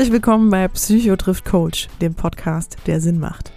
[0.00, 3.52] Herzlich willkommen bei Psycho trifft Coach, dem Podcast, der Sinn macht.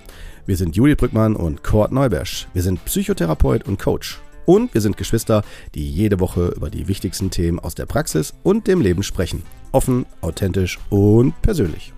[0.46, 2.50] Wir sind Juli Brückmann und Kurt Neubersch.
[2.52, 4.20] Wir sind Psychotherapeut und Coach.
[4.46, 5.44] Und wir sind Geschwister,
[5.74, 9.44] die jede Woche über die wichtigsten Themen aus der Praxis und dem Leben sprechen.
[9.72, 11.94] Offen, authentisch und persönlich.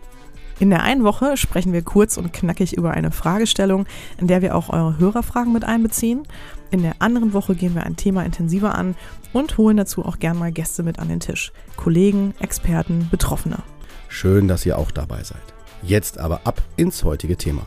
[0.59, 3.87] In der einen Woche sprechen wir kurz und knackig über eine Fragestellung,
[4.19, 6.21] in der wir auch eure Hörerfragen mit einbeziehen.
[6.69, 8.93] In der anderen Woche gehen wir ein Thema intensiver an
[9.33, 11.51] und holen dazu auch gern mal Gäste mit an den Tisch.
[11.77, 13.63] Kollegen, Experten, Betroffene.
[14.07, 15.41] Schön, dass ihr auch dabei seid.
[15.81, 17.65] Jetzt aber ab ins heutige Thema.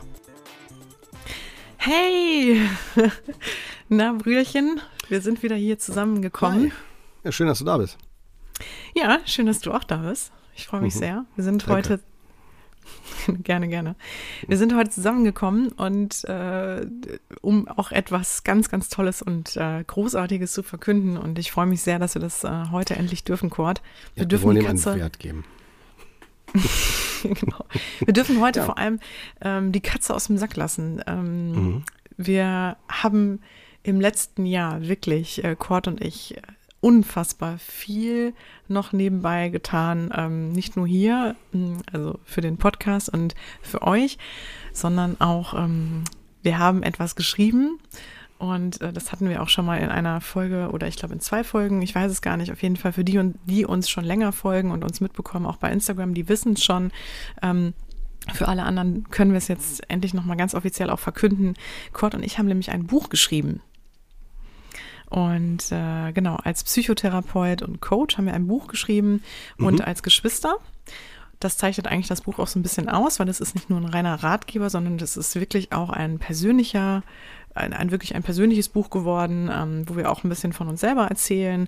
[1.77, 2.61] Hey!
[3.89, 6.71] Na, Brüderchen, wir sind wieder hier zusammengekommen.
[7.23, 7.97] Ja, schön, dass du da bist.
[8.95, 10.31] Ja, schön, dass du auch da bist.
[10.55, 10.99] Ich freue mich mhm.
[10.99, 11.25] sehr.
[11.35, 11.73] Wir sind Danke.
[11.73, 11.99] heute
[13.43, 13.95] gerne, gerne.
[14.47, 16.85] Wir sind heute zusammengekommen und äh,
[17.41, 21.17] um auch etwas ganz, ganz Tolles und äh, Großartiges zu verkünden.
[21.17, 23.81] Und ich freue mich sehr, dass wir das äh, heute endlich dürfen, Cord.
[24.15, 25.45] Wir ja, dürfen wir wollen Katze, einen Wert geben.
[27.23, 27.65] genau.
[27.99, 28.65] Wir dürfen heute ja.
[28.65, 28.99] vor allem
[29.41, 31.01] ähm, die Katze aus dem Sack lassen.
[31.07, 31.83] Ähm, mhm.
[32.17, 33.41] Wir haben
[33.83, 36.35] im letzten Jahr wirklich, äh, Cord und ich,
[36.81, 38.33] unfassbar viel
[38.67, 40.13] noch nebenbei getan.
[40.15, 41.35] Ähm, nicht nur hier,
[41.91, 44.17] also für den Podcast und für euch,
[44.73, 46.03] sondern auch, ähm,
[46.41, 47.79] wir haben etwas geschrieben
[48.39, 51.19] und äh, das hatten wir auch schon mal in einer Folge oder ich glaube in
[51.19, 53.89] zwei Folgen, ich weiß es gar nicht, auf jeden Fall für die, und die uns
[53.89, 56.91] schon länger folgen und uns mitbekommen, auch bei Instagram, die wissen es schon.
[57.41, 57.73] Ähm,
[58.33, 61.55] für alle anderen können wir es jetzt endlich nochmal ganz offiziell auch verkünden.
[61.91, 63.61] Kurt und ich haben nämlich ein Buch geschrieben.
[65.09, 69.21] Und äh, genau, als Psychotherapeut und Coach haben wir ein Buch geschrieben
[69.57, 69.65] mhm.
[69.65, 70.55] und als Geschwister.
[71.41, 73.79] Das zeichnet eigentlich das Buch auch so ein bisschen aus, weil es ist nicht nur
[73.79, 77.03] ein reiner Ratgeber, sondern das ist wirklich auch ein persönlicher
[77.55, 80.81] ein, ein wirklich ein persönliches Buch geworden, ähm, wo wir auch ein bisschen von uns
[80.81, 81.67] selber erzählen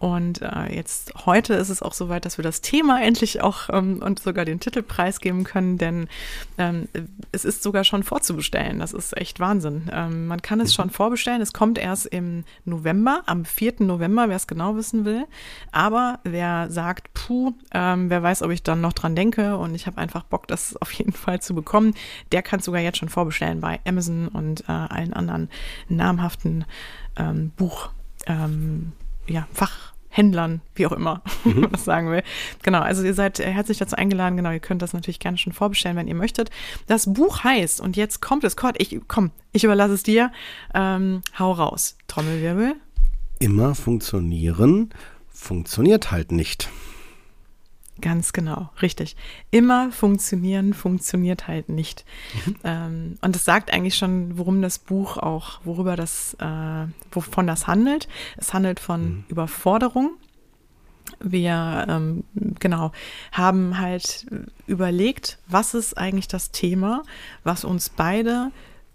[0.00, 4.00] und äh, jetzt heute ist es auch soweit, dass wir das Thema endlich auch ähm,
[4.02, 6.08] und sogar den Titel preisgeben können, denn
[6.56, 6.88] ähm,
[7.32, 8.78] es ist sogar schon vorzubestellen.
[8.78, 9.90] Das ist echt Wahnsinn.
[9.92, 10.74] Ähm, man kann es mhm.
[10.74, 11.42] schon vorbestellen.
[11.42, 13.74] Es kommt erst im November, am 4.
[13.80, 15.26] November, wer es genau wissen will.
[15.70, 19.86] Aber wer sagt, puh, ähm, wer weiß, ob ich dann noch dran denke und ich
[19.86, 21.92] habe einfach Bock, das auf jeden Fall zu bekommen,
[22.32, 25.50] der kann es sogar jetzt schon vorbestellen bei Amazon und äh, allen anderen
[25.90, 26.64] namhaften
[27.16, 27.90] ähm, Buch.
[28.26, 28.92] Ähm,
[29.30, 29.46] ja,
[30.20, 31.60] Fachhändlern, wie auch immer mhm.
[31.60, 32.22] man das sagen will.
[32.62, 34.36] Genau, also ihr seid herzlich dazu eingeladen.
[34.36, 36.50] Genau, ihr könnt das natürlich gerne schon vorbestellen, wenn ihr möchtet.
[36.86, 40.30] Das Buch heißt, und jetzt kommt es, Kurt, ich, komm, ich überlasse es dir.
[40.74, 41.96] Ähm, hau raus.
[42.06, 42.74] Trommelwirbel.
[43.38, 44.90] Immer funktionieren,
[45.30, 46.68] funktioniert halt nicht.
[48.00, 49.16] Ganz genau, richtig.
[49.50, 52.04] Immer funktionieren, funktioniert halt nicht.
[52.46, 52.56] Mhm.
[52.64, 57.66] Ähm, und das sagt eigentlich schon, worum das Buch auch, worüber das, äh, wovon das
[57.66, 58.08] handelt.
[58.36, 59.24] Es handelt von mhm.
[59.28, 60.12] Überforderung.
[61.18, 62.92] Wir ähm, genau
[63.32, 64.26] haben halt
[64.66, 67.02] überlegt, was ist eigentlich das Thema,
[67.42, 68.52] was uns beide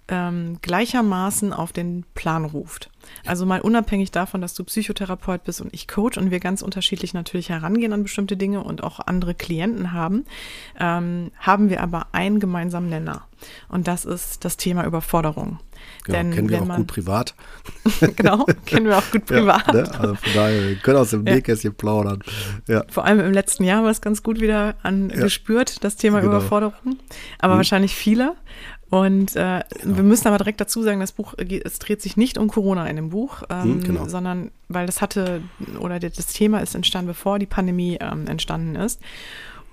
[0.08, 2.90] ähm, gleichermaßen auf den Plan ruft.
[3.26, 7.14] Also mal unabhängig davon, dass du Psychotherapeut bist und ich Coach und wir ganz unterschiedlich
[7.14, 10.26] natürlich herangehen an bestimmte Dinge und auch andere Klienten haben,
[10.80, 13.28] ähm, haben wir aber einen gemeinsamen Nenner.
[13.70, 15.60] Und das ist das Thema Überforderung.
[16.06, 17.34] Genau, Denn kennen wir auch man, gut privat.
[18.16, 19.68] genau, kennen wir auch gut privat.
[19.74, 20.00] Ja, ne?
[20.00, 21.76] Also von daher, wir können aus dem Nähkästchen ja.
[21.76, 22.24] plaudern.
[22.68, 22.84] Ja.
[22.90, 26.38] Vor allem im letzten Jahr war es ganz gut wieder angespürt, das Thema genau.
[26.38, 27.00] Überforderung.
[27.40, 27.58] Aber hm.
[27.58, 28.36] wahrscheinlich viele.
[28.90, 29.98] Und äh, genau.
[29.98, 32.96] wir müssen aber direkt dazu sagen, das Buch, es dreht sich nicht um Corona in
[32.96, 34.08] dem Buch, ähm, hm, genau.
[34.08, 35.42] sondern weil das hatte,
[35.80, 39.02] oder das Thema ist entstanden, bevor die Pandemie ähm, entstanden ist.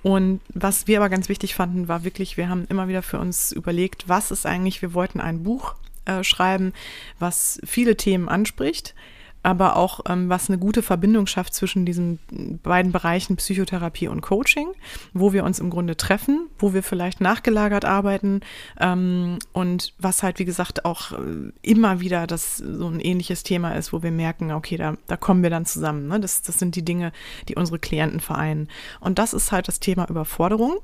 [0.03, 3.53] Und was wir aber ganz wichtig fanden, war wirklich, wir haben immer wieder für uns
[3.53, 6.73] überlegt, was ist eigentlich, wir wollten ein Buch äh, schreiben,
[7.19, 8.95] was viele Themen anspricht,
[9.43, 12.19] aber auch ähm, was eine gute Verbindung schafft zwischen diesen
[12.63, 14.69] beiden Bereichen Psychotherapie und Coaching,
[15.13, 18.41] wo wir uns im Grunde treffen, wo wir vielleicht nachgelagert arbeiten
[18.81, 23.73] ähm, und was halt, wie gesagt, auch äh, immer wieder das so ein ähnliches Thema
[23.73, 26.07] ist, wo wir merken, okay, da, da kommen wir dann zusammen.
[26.07, 26.21] Ne?
[26.21, 27.13] Das, das sind die Dinge,
[27.49, 28.69] die unsere Klienten vereinen.
[29.01, 30.79] Und das ist halt das Thema Überforderung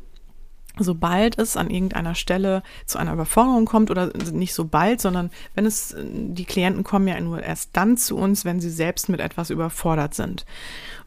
[0.78, 5.66] sobald es an irgendeiner Stelle zu einer Überforderung kommt oder nicht so bald, sondern wenn
[5.66, 9.50] es, die Klienten kommen ja nur erst dann zu uns, wenn sie selbst mit etwas
[9.50, 10.44] überfordert sind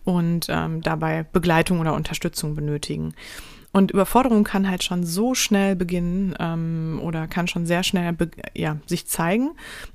[0.03, 3.13] und ähm, dabei Begleitung oder Unterstützung benötigen.
[3.73, 8.15] Und Überforderung kann halt schon so schnell beginnen ähm, oder kann schon sehr schnell
[8.53, 9.51] ja, sich zeigen,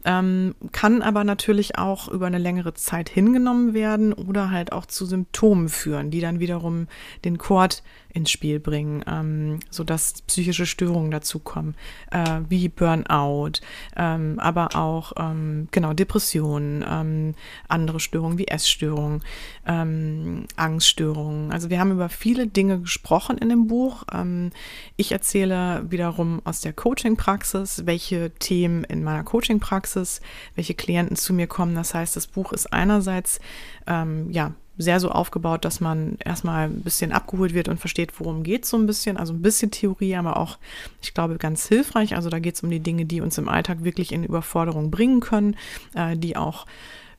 [0.07, 5.05] ähm, kann aber natürlich auch über eine längere Zeit hingenommen werden oder halt auch zu
[5.05, 6.89] Symptomen führen, die dann wiederum
[7.25, 7.83] den Chord
[8.17, 11.75] ins Spiel bringen, ähm, sodass psychische Störungen dazukommen,
[12.11, 13.61] äh, wie Burnout,
[13.95, 17.35] ähm, aber auch ähm, genau Depressionen, ähm,
[17.69, 19.23] andere Störungen wie Essstörungen,
[19.67, 21.53] ähm, Angststörungen.
[21.53, 24.05] Also wir haben über viele Dinge gesprochen in dem Buch.
[24.13, 24.51] Ähm,
[24.97, 30.23] ich erzähle wiederum aus der Coaching-Praxis, welche Themen in meiner Coaching-Praxis,
[30.55, 31.75] welche Klienten zu mir kommen.
[31.75, 33.41] Das heißt, das Buch ist einerseits
[33.87, 38.67] ja sehr so aufgebaut, dass man erstmal ein bisschen abgeholt wird und versteht, worum geht
[38.67, 39.17] so ein bisschen.
[39.17, 40.59] Also ein bisschen Theorie, aber auch,
[41.03, 42.15] ich glaube, ganz hilfreich.
[42.15, 45.21] Also da geht es um die Dinge, die uns im Alltag wirklich in Überforderung bringen
[45.21, 45.57] können,
[45.95, 46.67] äh, die auch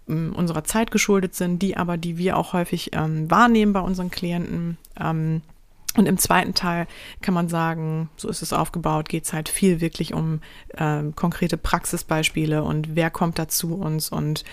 [0.08, 4.12] ähm, unserer Zeit geschuldet sind, die aber, die wir auch häufig ähm, wahrnehmen bei unseren
[4.12, 4.78] Klienten.
[5.00, 5.42] Ähm,
[5.96, 6.86] und im zweiten Teil
[7.22, 10.42] kann man sagen, so ist es aufgebaut, geht es halt viel wirklich um
[10.76, 14.44] äh, konkrete Praxisbeispiele und wer kommt da zu uns und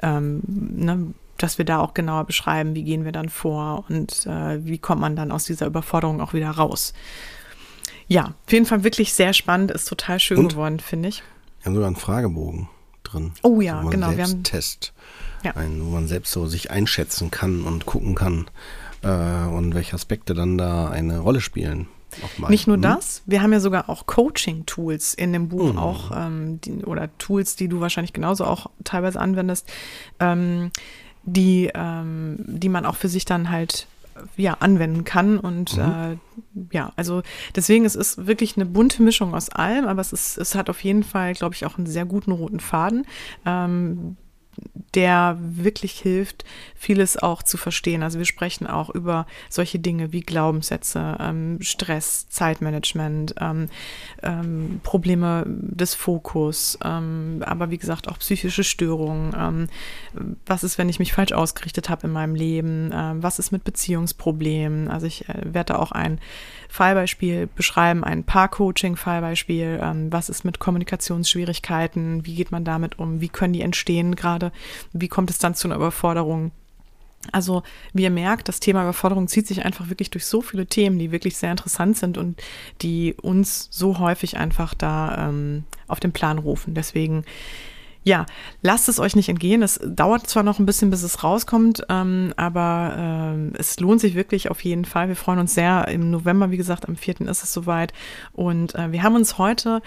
[0.00, 1.12] ähm, ne,
[1.42, 5.00] dass wir da auch genauer beschreiben, wie gehen wir dann vor und äh, wie kommt
[5.00, 6.92] man dann aus dieser Überforderung auch wieder raus.
[8.06, 10.48] Ja, auf jeden Fall wirklich sehr spannend, ist total schön und?
[10.50, 11.22] geworden, finde ich.
[11.60, 12.68] Wir haben sogar einen Fragebogen
[13.02, 13.32] drin.
[13.42, 14.16] Oh ja, genau.
[14.16, 14.92] Wir haben Test,
[15.44, 15.52] ja.
[15.52, 18.46] einen, wo man selbst so sich einschätzen kann und gucken kann,
[19.02, 21.88] äh, und welche Aspekte dann da eine Rolle spielen.
[22.48, 22.82] Nicht nur hm?
[22.82, 25.78] das, wir haben ja sogar auch Coaching-Tools in dem Buch, mhm.
[25.78, 29.72] auch ähm, die, oder Tools, die du wahrscheinlich genauso auch teilweise anwendest,
[30.20, 30.70] ähm,
[31.24, 33.86] die, ähm, die man auch für sich dann halt
[34.36, 35.38] ja, anwenden kann.
[35.38, 35.82] Und mhm.
[35.82, 37.22] äh, ja, also
[37.54, 40.82] deswegen es ist wirklich eine bunte Mischung aus allem, aber es ist, es hat auf
[40.84, 43.06] jeden Fall, glaube ich, auch einen sehr guten roten Faden.
[43.46, 44.16] Ähm,
[44.94, 46.44] der wirklich hilft,
[46.74, 48.02] vieles auch zu verstehen.
[48.02, 53.68] Also wir sprechen auch über solche Dinge wie Glaubenssätze, ähm, Stress, Zeitmanagement, ähm,
[54.22, 59.34] ähm, Probleme des Fokus, ähm, aber wie gesagt auch psychische Störungen.
[59.36, 59.66] Ähm,
[60.44, 62.90] was ist, wenn ich mich falsch ausgerichtet habe in meinem Leben?
[62.92, 64.88] Ähm, was ist mit Beziehungsproblemen?
[64.88, 66.20] Also ich äh, werde auch ein
[66.72, 69.78] Fallbeispiel beschreiben, ein Paar-Coaching-Fallbeispiel.
[70.10, 72.26] was ist mit Kommunikationsschwierigkeiten?
[72.26, 73.20] Wie geht man damit um?
[73.20, 74.32] Wie können die entstehen gerade?
[74.32, 74.52] gerade,
[74.92, 76.52] wie kommt es dann zu einer Überforderung?
[77.30, 80.98] Also, wie ihr merkt, das Thema Überforderung zieht sich einfach wirklich durch so viele Themen,
[80.98, 82.42] die wirklich sehr interessant sind und
[82.80, 86.74] die uns so häufig einfach da ähm, auf den Plan rufen.
[86.74, 87.24] Deswegen,
[88.04, 88.26] ja,
[88.62, 89.62] lasst es euch nicht entgehen.
[89.62, 94.14] Es dauert zwar noch ein bisschen, bis es rauskommt, ähm, aber ähm, es lohnt sich
[94.14, 95.08] wirklich auf jeden Fall.
[95.08, 95.86] Wir freuen uns sehr.
[95.88, 97.20] Im November, wie gesagt, am 4.
[97.22, 97.92] ist es soweit.
[98.32, 99.82] Und äh, wir haben uns heute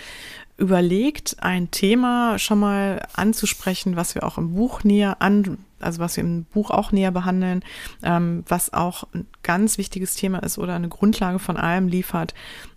[0.57, 6.15] überlegt, ein Thema schon mal anzusprechen, was wir auch im Buch näher an, also was
[6.15, 7.63] wir im Buch auch näher behandeln,
[8.03, 12.33] ähm, was auch ein ganz wichtiges Thema ist oder eine Grundlage von allem liefert,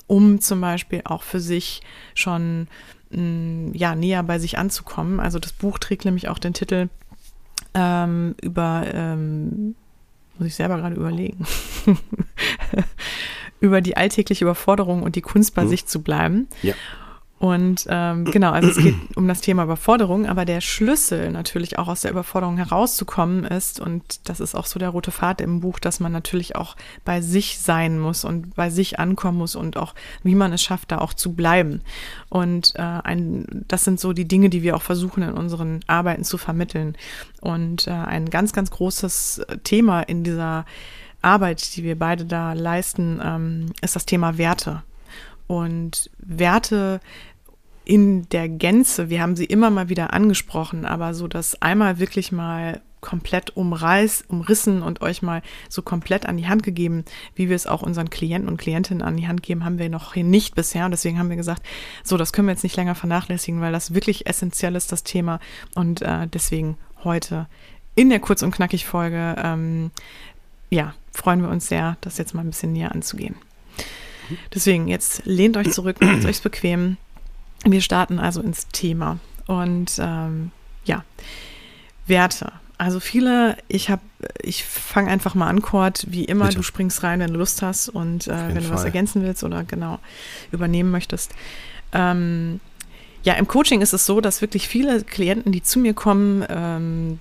[0.09, 1.83] um zum Beispiel auch für sich
[2.15, 2.67] schon
[3.11, 5.21] mm, ja näher bei sich anzukommen.
[5.21, 6.89] Also das Buch trägt nämlich auch den Titel
[7.75, 9.77] ähm, über ähm,
[10.39, 11.47] muss ich selber gerade überlegen.
[13.61, 15.69] über die alltägliche Überforderung und die Kunst bei mhm.
[15.69, 16.49] sich zu bleiben.
[16.63, 16.75] Ja.
[17.39, 21.87] Und ähm, genau, also es geht um das Thema Überforderung, aber der Schlüssel natürlich auch
[21.87, 25.79] aus der Überforderung herauszukommen ist, und das ist auch so der rote Pfad im Buch,
[25.79, 26.75] dass man natürlich auch
[27.05, 29.95] bei sich sein muss und bei sich ankommen muss und auch,
[30.25, 31.83] wie man es schafft, da auch zu bleiben.
[32.29, 36.25] Und äh, ein, das sind so die Dinge, die wir auch versuchen in unseren Arbeiten
[36.25, 36.97] zu vermitteln.
[37.41, 40.65] Und äh, ein ganz, ganz großes Thema in dieser
[41.23, 44.83] Arbeit, die wir beide da leisten, ähm, ist das Thema Werte.
[45.49, 47.01] Und Werte
[47.89, 52.33] in der Gänze, wir haben sie immer mal wieder angesprochen, aber so das einmal wirklich
[52.33, 57.57] mal komplett umreiß, umrissen und euch mal so komplett an die Hand gegeben, wie wir
[57.57, 60.55] es auch unseren Klienten und Klientinnen an die Hand geben, haben wir noch hier nicht
[60.55, 60.85] bisher.
[60.85, 61.63] Und deswegen haben wir gesagt,
[62.05, 65.41] so, das können wir jetzt nicht länger vernachlässigen, weil das wirklich essentiell ist, das Thema.
[65.75, 67.47] Und äh, deswegen heute
[67.95, 69.93] in der Kurz- und Knackig-Folge, ähm,
[70.69, 73.37] ja, freuen wir uns sehr, das jetzt mal ein bisschen näher anzugehen.
[74.55, 76.99] Deswegen, jetzt lehnt euch zurück, macht euch bequem.
[77.65, 79.19] Wir starten also ins Thema.
[79.47, 80.51] Und ähm,
[80.85, 81.05] ja,
[82.07, 82.53] Werte.
[82.77, 84.03] Also viele, ich habe,
[84.41, 86.59] ich fange einfach mal an, Kurt, wie immer, Bitte.
[86.59, 88.77] du springst rein, wenn du Lust hast und äh, wenn du Fall.
[88.77, 89.99] was ergänzen willst oder genau
[90.53, 91.33] übernehmen möchtest.
[91.93, 92.61] Ähm,
[93.25, 97.19] ja, im Coaching ist es so, dass wirklich viele Klienten, die zu mir kommen, ähm,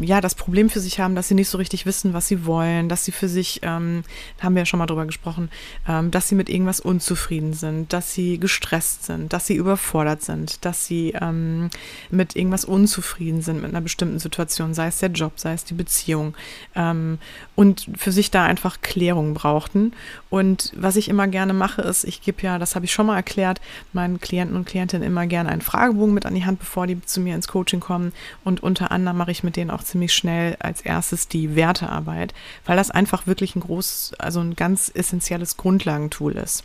[0.00, 2.88] ja, das Problem für sich haben, dass sie nicht so richtig wissen, was sie wollen,
[2.88, 4.02] dass sie für sich, ähm,
[4.40, 5.50] haben wir ja schon mal drüber gesprochen,
[5.88, 10.64] ähm, dass sie mit irgendwas unzufrieden sind, dass sie gestresst sind, dass sie überfordert sind,
[10.64, 11.70] dass sie ähm,
[12.10, 15.74] mit irgendwas unzufrieden sind mit einer bestimmten Situation, sei es der Job, sei es die
[15.74, 16.34] Beziehung
[16.74, 17.18] ähm,
[17.54, 19.92] und für sich da einfach Klärung brauchten.
[20.28, 23.16] Und was ich immer gerne mache, ist, ich gebe ja, das habe ich schon mal
[23.16, 23.60] erklärt,
[23.92, 27.00] meinen Klienten und Klientinnen immer gerne gerne einen Fragebogen mit an die Hand, bevor die
[27.02, 28.12] zu mir ins Coaching kommen.
[28.44, 32.34] Und unter anderem mache ich mit denen auch ziemlich schnell als erstes die Wertearbeit,
[32.64, 36.64] weil das einfach wirklich ein groß, also ein ganz essentielles Grundlagentool ist.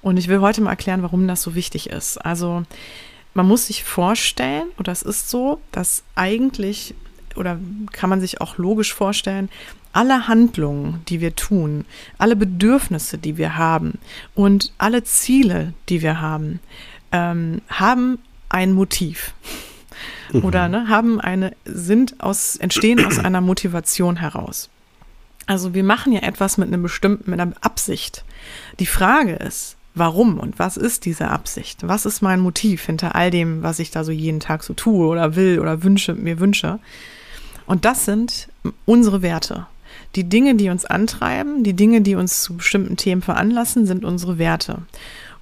[0.00, 2.18] Und ich will heute mal erklären, warum das so wichtig ist.
[2.18, 2.62] Also
[3.34, 6.94] man muss sich vorstellen, oder es ist so, dass eigentlich,
[7.36, 7.58] oder
[7.92, 9.48] kann man sich auch logisch vorstellen,
[9.92, 11.84] alle Handlungen, die wir tun,
[12.18, 13.98] alle Bedürfnisse, die wir haben
[14.34, 16.58] und alle Ziele, die wir haben,
[17.14, 18.18] ähm, haben
[18.48, 19.32] ein Motiv.
[20.32, 20.44] Mhm.
[20.44, 24.68] Oder ne, haben eine, sind aus, entstehen aus einer Motivation heraus.
[25.46, 28.24] Also wir machen ja etwas mit einem bestimmten, mit einer Absicht.
[28.80, 31.86] Die Frage ist, warum und was ist diese Absicht?
[31.86, 35.06] Was ist mein Motiv hinter all dem, was ich da so jeden Tag so tue
[35.06, 36.80] oder will oder wünsche, mir wünsche?
[37.66, 38.48] Und das sind
[38.86, 39.66] unsere Werte.
[40.16, 44.38] Die Dinge, die uns antreiben, die Dinge, die uns zu bestimmten Themen veranlassen, sind unsere
[44.38, 44.82] Werte.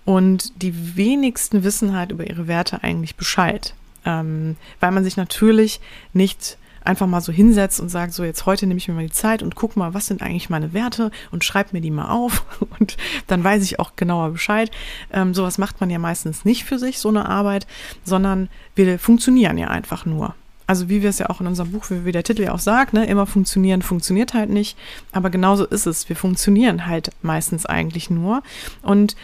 [0.04, 5.80] Und die wenigsten wissen halt über ihre Werte eigentlich Bescheid, ähm, weil man sich natürlich
[6.12, 9.12] nicht einfach mal so hinsetzt und sagt, so jetzt heute nehme ich mir mal die
[9.12, 12.44] Zeit und guck mal, was sind eigentlich meine Werte und schreib mir die mal auf
[12.78, 14.70] und dann weiß ich auch genauer Bescheid.
[15.12, 17.66] Ähm, sowas macht man ja meistens nicht für sich, so eine Arbeit,
[18.04, 20.34] sondern wir funktionieren ja einfach nur.
[20.66, 22.94] Also wie wir es ja auch in unserem Buch, wie der Titel ja auch sagt,
[22.94, 24.78] ne, immer funktionieren funktioniert halt nicht.
[25.10, 26.08] Aber genauso ist es.
[26.08, 28.42] Wir funktionieren halt meistens eigentlich nur
[28.80, 29.16] und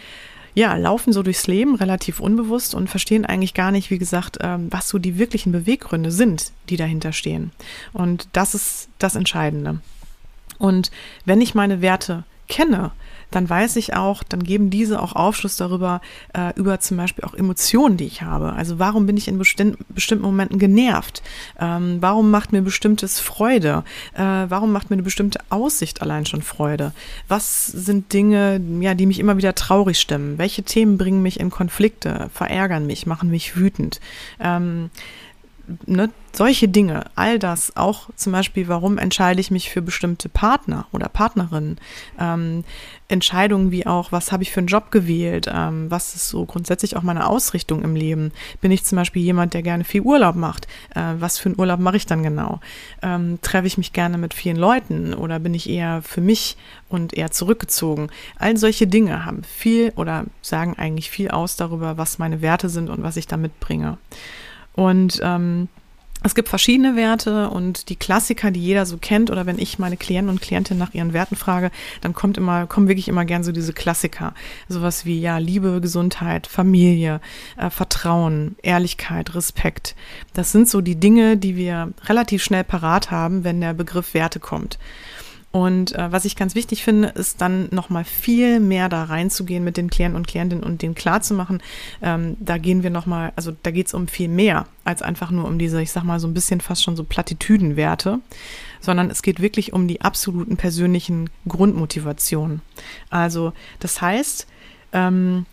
[0.53, 4.67] ja, laufen so durchs Leben relativ unbewusst und verstehen eigentlich gar nicht, wie gesagt, ähm,
[4.71, 7.51] was so die wirklichen Beweggründe sind, die dahinter stehen.
[7.93, 9.79] Und das ist das Entscheidende.
[10.57, 10.91] Und
[11.25, 12.91] wenn ich meine Werte kenne,
[13.31, 16.01] dann weiß ich auch, dann geben diese auch Aufschluss darüber,
[16.33, 18.53] äh, über zum Beispiel auch Emotionen, die ich habe.
[18.53, 21.21] Also warum bin ich in bestimm bestimmten Momenten genervt?
[21.59, 23.83] Ähm, warum macht mir bestimmtes Freude?
[24.13, 26.93] Äh, warum macht mir eine bestimmte Aussicht allein schon Freude?
[27.27, 30.37] Was sind Dinge, ja, die mich immer wieder traurig stimmen?
[30.37, 33.99] Welche Themen bringen mich in Konflikte, verärgern mich, machen mich wütend?
[34.39, 34.89] Ähm,
[35.85, 36.09] ne,
[36.39, 41.09] solche Dinge, all das, auch zum Beispiel, warum entscheide ich mich für bestimmte Partner oder
[41.09, 41.77] Partnerinnen,
[42.17, 42.63] ähm,
[43.09, 46.95] Entscheidungen wie auch, was habe ich für einen Job gewählt, ähm, was ist so grundsätzlich
[46.95, 48.31] auch meine Ausrichtung im Leben.
[48.61, 50.67] Bin ich zum Beispiel jemand, der gerne viel Urlaub macht?
[50.95, 52.61] Äh, was für einen Urlaub mache ich dann genau?
[53.01, 56.55] Ähm, treffe ich mich gerne mit vielen Leuten oder bin ich eher für mich
[56.87, 58.09] und eher zurückgezogen?
[58.37, 62.89] All solche Dinge haben viel oder sagen eigentlich viel aus darüber, was meine Werte sind
[62.89, 63.97] und was ich da mitbringe.
[64.73, 65.67] Und ähm,
[66.21, 69.95] es gibt verschiedene Werte und die Klassiker, die jeder so kennt, oder wenn ich meine
[69.95, 71.71] Klienten und Klientinnen nach ihren Werten frage,
[72.01, 74.33] dann kommt immer, kommen wirklich immer gern so diese Klassiker.
[74.67, 77.21] Sowas wie, ja, Liebe, Gesundheit, Familie,
[77.57, 79.95] äh, Vertrauen, Ehrlichkeit, Respekt.
[80.33, 84.41] Das sind so die Dinge, die wir relativ schnell parat haben, wenn der Begriff Werte
[84.41, 84.77] kommt.
[85.51, 89.77] Und äh, was ich ganz wichtig finde, ist dann nochmal viel mehr da reinzugehen mit
[89.77, 91.61] den Klienten und Klientinnen und denen klarzumachen,
[92.03, 95.45] ähm, da gehen wir nochmal, also da geht es um viel mehr als einfach nur
[95.45, 98.19] um diese, ich sag mal, so ein bisschen fast schon so Plattitüdenwerte,
[98.79, 102.61] sondern es geht wirklich um die absoluten persönlichen Grundmotivationen.
[103.09, 104.45] Also das heißt,
[104.93, 105.47] ähm,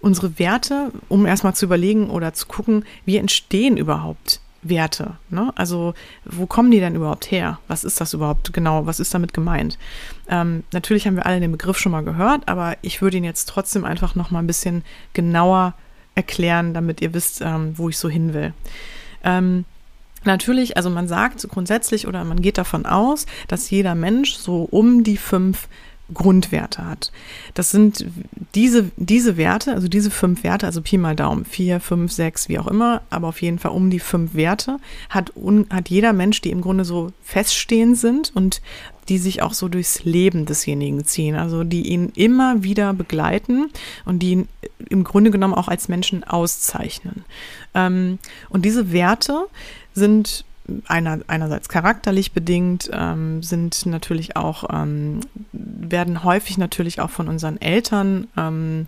[0.00, 5.16] unsere Werte, um erstmal zu überlegen oder zu gucken, wie entstehen überhaupt Werte.
[5.28, 5.52] Ne?
[5.56, 7.58] Also wo kommen die denn überhaupt her?
[7.68, 8.86] Was ist das überhaupt genau?
[8.86, 9.78] Was ist damit gemeint?
[10.28, 13.48] Ähm, natürlich haben wir alle den Begriff schon mal gehört, aber ich würde ihn jetzt
[13.48, 15.74] trotzdem einfach noch mal ein bisschen genauer
[16.14, 18.52] erklären, damit ihr wisst, ähm, wo ich so hin will.
[19.24, 19.64] Ähm,
[20.24, 25.02] Natürlich, also man sagt grundsätzlich oder man geht davon aus, dass jeder Mensch so um
[25.02, 25.68] die fünf
[26.12, 27.12] Grundwerte hat.
[27.54, 28.06] Das sind
[28.54, 32.58] diese, diese Werte, also diese fünf Werte, also Pi mal Daumen, vier, fünf, sechs, wie
[32.58, 34.78] auch immer, aber auf jeden Fall um die fünf Werte
[35.08, 38.60] hat, un, hat jeder Mensch, die im Grunde so feststehend sind und
[39.08, 43.70] die sich auch so durchs Leben desjenigen ziehen, also die ihn immer wieder begleiten
[44.04, 44.48] und die ihn
[44.88, 47.24] im Grunde genommen auch als Menschen auszeichnen.
[47.74, 49.46] Ähm, und diese Werte
[49.92, 50.44] sind
[50.86, 55.20] einer, einerseits charakterlich bedingt, ähm, sind natürlich auch, ähm,
[55.52, 58.86] werden häufig natürlich auch von unseren Eltern ähm,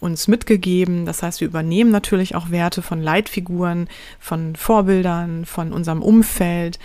[0.00, 1.06] uns mitgegeben.
[1.06, 3.88] Das heißt, wir übernehmen natürlich auch Werte von Leitfiguren,
[4.20, 6.78] von Vorbildern, von unserem Umfeld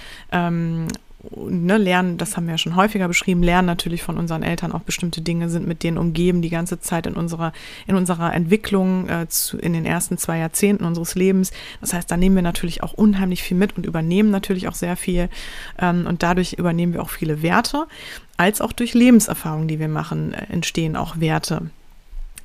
[1.35, 4.71] ähm, ne, lernen, das haben wir ja schon häufiger beschrieben, lernen natürlich von unseren Eltern
[4.71, 7.53] auch bestimmte Dinge, sind mit denen umgeben die ganze Zeit in unserer,
[7.87, 11.51] in unserer Entwicklung äh, zu, in den ersten zwei Jahrzehnten unseres Lebens.
[11.81, 14.95] Das heißt, da nehmen wir natürlich auch unheimlich viel mit und übernehmen natürlich auch sehr
[14.95, 15.29] viel.
[15.79, 17.87] Ähm, und dadurch übernehmen wir auch viele Werte,
[18.37, 21.69] als auch durch Lebenserfahrungen, die wir machen, äh, entstehen auch Werte.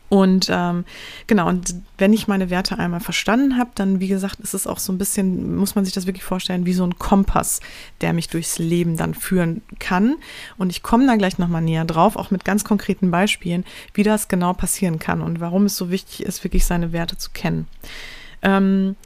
[0.09, 0.85] Und ähm,
[1.27, 4.79] genau, und wenn ich meine Werte einmal verstanden habe, dann, wie gesagt, ist es auch
[4.79, 7.61] so ein bisschen, muss man sich das wirklich vorstellen, wie so ein Kompass,
[8.01, 10.17] der mich durchs Leben dann führen kann.
[10.57, 14.29] Und ich komme da gleich nochmal näher drauf, auch mit ganz konkreten Beispielen, wie das
[14.29, 17.67] genau passieren kann und warum es so wichtig ist, wirklich seine Werte zu kennen.
[18.43, 18.97] Ähm,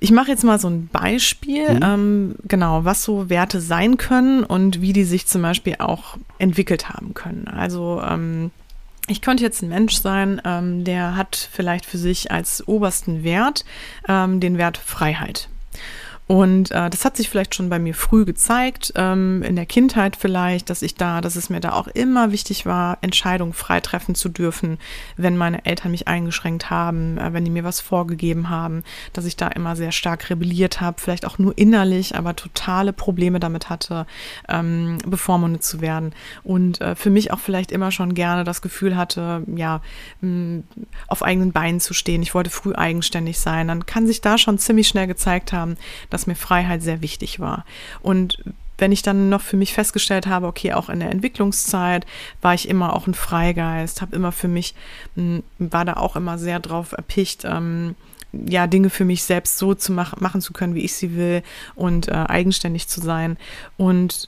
[0.00, 1.82] ich mache jetzt mal so ein Beispiel, mhm.
[1.82, 6.88] ähm, genau, was so Werte sein können und wie die sich zum Beispiel auch entwickelt
[6.88, 7.48] haben können.
[7.48, 8.52] Also ähm,
[9.08, 13.64] ich könnte jetzt ein Mensch sein, ähm, der hat vielleicht für sich als obersten Wert
[14.08, 15.48] ähm, den Wert Freiheit.
[16.28, 20.14] Und äh, das hat sich vielleicht schon bei mir früh gezeigt, ähm, in der Kindheit
[20.14, 24.14] vielleicht, dass ich da, dass es mir da auch immer wichtig war, Entscheidungen frei treffen
[24.14, 24.78] zu dürfen,
[25.16, 29.36] wenn meine Eltern mich eingeschränkt haben, äh, wenn die mir was vorgegeben haben, dass ich
[29.36, 34.06] da immer sehr stark rebelliert habe, vielleicht auch nur innerlich, aber totale Probleme damit hatte,
[34.50, 36.12] ähm, bevormundet zu werden.
[36.44, 39.80] Und äh, für mich auch vielleicht immer schon gerne das Gefühl hatte, ja,
[40.20, 40.62] mh,
[41.06, 42.20] auf eigenen Beinen zu stehen.
[42.20, 43.68] Ich wollte früh eigenständig sein.
[43.68, 45.78] Dann kann sich da schon ziemlich schnell gezeigt haben,
[46.10, 47.64] dass dass mir Freiheit sehr wichtig war.
[48.00, 48.42] Und
[48.76, 52.06] wenn ich dann noch für mich festgestellt habe, okay, auch in der Entwicklungszeit
[52.42, 54.74] war ich immer auch ein Freigeist, habe immer für mich,
[55.14, 57.94] hm, war da auch immer sehr drauf erpicht, ähm,
[58.32, 61.42] ja, Dinge für mich selbst so zu mach, machen zu können, wie ich sie will
[61.76, 63.36] und äh, eigenständig zu sein.
[63.76, 64.26] Und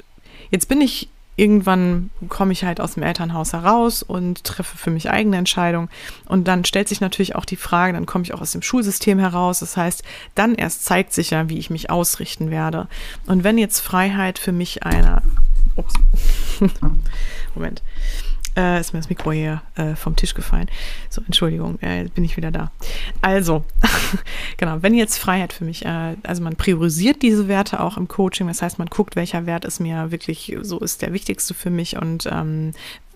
[0.51, 1.09] jetzt bin ich
[1.41, 5.89] irgendwann komme ich halt aus dem Elternhaus heraus und treffe für mich eigene Entscheidungen.
[6.27, 9.19] Und dann stellt sich natürlich auch die Frage, dann komme ich auch aus dem Schulsystem
[9.19, 9.61] heraus.
[9.61, 10.05] Das heißt,
[10.35, 12.89] dann erst zeigt sich ja, wie ich mich ausrichten werde.
[13.27, 15.23] Und wenn jetzt Freiheit für mich einer,
[15.77, 15.95] ups,
[17.55, 17.83] Moment,
[18.57, 20.69] äh, ist mir das Mikro hier äh, vom Tisch gefallen.
[21.09, 22.71] So, Entschuldigung, äh, bin ich wieder da.
[23.23, 23.65] Also,
[24.57, 28.49] genau, wenn jetzt Freiheit für mich, äh, also man priorisiert diese Werte auch im Coaching,
[28.49, 31.97] das heißt, man guckt, welcher Wert ist mir wirklich, so ist der wichtigste für mich
[31.97, 32.73] und ähm,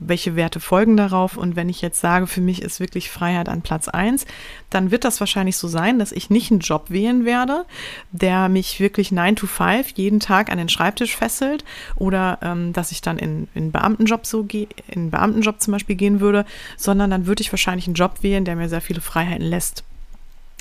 [0.07, 1.37] welche Werte folgen darauf.
[1.37, 4.27] Und wenn ich jetzt sage, für mich ist wirklich Freiheit an Platz eins,
[4.71, 7.65] dann wird das wahrscheinlich so sein, dass ich nicht einen Job wählen werde,
[8.13, 11.65] der mich wirklich 9 to 5 jeden Tag an den Schreibtisch fesselt
[11.97, 16.21] oder ähm, dass ich dann in, in Beamtenjob so gehe, in Beamtenjob zum Beispiel gehen
[16.21, 16.45] würde,
[16.77, 19.85] sondern dann würde ich wahrscheinlich einen Job wählen, der mir sehr viele Freiheiten lässt.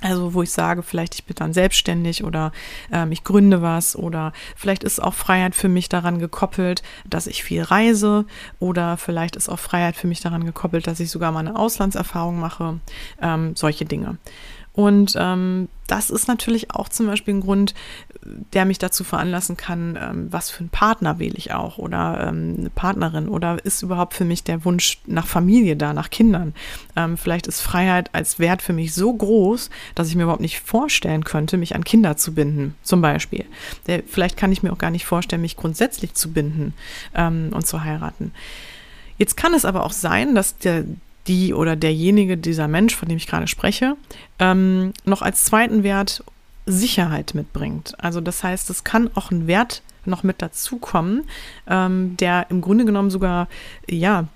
[0.04, 2.52] Also wo ich sage, vielleicht ich bin dann selbstständig oder
[2.92, 7.44] ähm, ich gründe was oder vielleicht ist auch Freiheit für mich daran gekoppelt, dass ich
[7.44, 8.26] viel reise
[8.60, 12.38] oder vielleicht ist auch Freiheit für mich daran gekoppelt, dass ich sogar mal eine Auslandserfahrung
[12.38, 12.80] mache,
[13.22, 14.18] ähm, solche Dinge.
[14.74, 17.74] Und ähm, das ist natürlich auch zum Beispiel ein Grund,
[18.54, 22.56] der mich dazu veranlassen kann, ähm, was für einen Partner wähle ich auch oder ähm,
[22.58, 26.54] eine Partnerin oder ist überhaupt für mich der Wunsch nach Familie da, nach Kindern.
[26.96, 30.60] Ähm, vielleicht ist Freiheit als Wert für mich so groß, dass ich mir überhaupt nicht
[30.60, 33.46] vorstellen könnte, mich an Kinder zu binden, zum Beispiel.
[33.88, 36.74] Der, vielleicht kann ich mir auch gar nicht vorstellen, mich grundsätzlich zu binden
[37.16, 38.32] ähm, und zu heiraten.
[39.18, 40.86] Jetzt kann es aber auch sein, dass der,
[41.28, 43.96] die oder derjenige, dieser Mensch, von dem ich gerade spreche,
[44.40, 46.24] ähm, noch als zweiten Wert
[46.66, 47.94] Sicherheit mitbringt.
[47.98, 51.26] Also das heißt, es kann auch ein Wert noch mit dazukommen,
[51.68, 53.48] ähm, der im Grunde genommen sogar
[53.90, 54.28] ja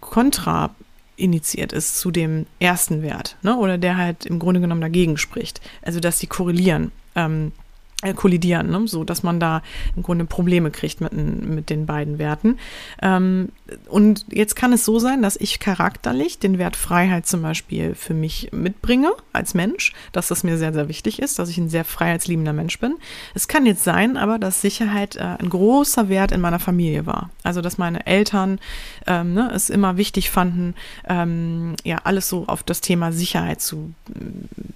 [0.00, 0.70] kontra
[1.16, 3.56] initiiert ist zu dem ersten Wert, ne?
[3.56, 5.60] oder der halt im Grunde genommen dagegen spricht.
[5.82, 6.92] Also dass sie korrelieren.
[7.14, 7.69] Ähm, äh,
[8.16, 8.86] kollidieren, ne?
[8.86, 9.62] so dass man da
[9.94, 12.58] im Grunde Probleme kriegt mit, mit den beiden Werten.
[13.02, 13.50] Ähm,
[13.88, 18.14] und jetzt kann es so sein, dass ich charakterlich den Wert Freiheit zum Beispiel für
[18.14, 21.84] mich mitbringe als Mensch, dass das mir sehr, sehr wichtig ist, dass ich ein sehr
[21.84, 22.96] freiheitsliebender Mensch bin.
[23.34, 27.30] Es kann jetzt sein, aber dass Sicherheit äh, ein großer Wert in meiner Familie war.
[27.42, 28.60] Also dass meine Eltern
[29.06, 30.74] ähm, ne, es immer wichtig fanden,
[31.06, 33.92] ähm, ja alles so auf das Thema Sicherheit zu,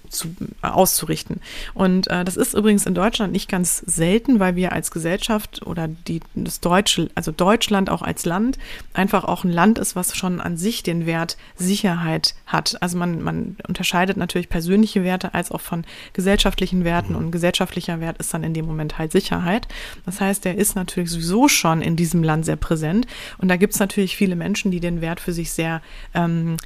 [0.09, 0.27] zu
[0.61, 1.41] äh, auszurichten.
[1.73, 5.65] Und äh, das ist übrigens in Deutschland Deutschland nicht ganz selten, weil wir als Gesellschaft
[5.65, 8.57] oder die, das Deutsche, also Deutschland auch als Land,
[8.93, 12.75] einfach auch ein Land ist, was schon an sich den Wert Sicherheit hat.
[12.81, 18.17] Also man, man unterscheidet natürlich persönliche Werte als auch von gesellschaftlichen Werten und gesellschaftlicher Wert
[18.17, 19.69] ist dann in dem Moment halt Sicherheit.
[20.05, 23.75] Das heißt, der ist natürlich sowieso schon in diesem Land sehr präsent und da gibt
[23.75, 25.81] es natürlich viele Menschen, die den Wert für sich sehr
[26.13, 26.57] ähm,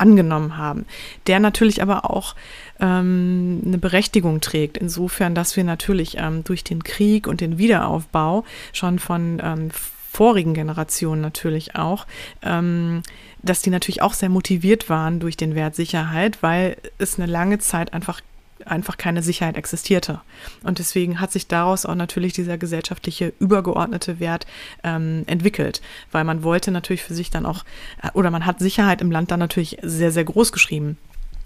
[0.00, 0.86] angenommen haben,
[1.26, 2.34] der natürlich aber auch
[2.80, 8.44] ähm, eine Berechtigung trägt, insofern, dass wir natürlich ähm, durch den Krieg und den Wiederaufbau
[8.72, 9.70] schon von ähm,
[10.10, 12.06] vorigen Generationen natürlich auch,
[12.42, 13.02] ähm,
[13.42, 17.58] dass die natürlich auch sehr motiviert waren durch den Wert Sicherheit, weil es eine lange
[17.58, 18.20] Zeit einfach
[18.66, 20.20] einfach keine Sicherheit existierte.
[20.62, 24.46] Und deswegen hat sich daraus auch natürlich dieser gesellschaftliche übergeordnete Wert
[24.84, 25.80] ähm, entwickelt,
[26.12, 27.64] weil man wollte natürlich für sich dann auch,
[28.02, 30.96] äh, oder man hat Sicherheit im Land dann natürlich sehr, sehr groß geschrieben.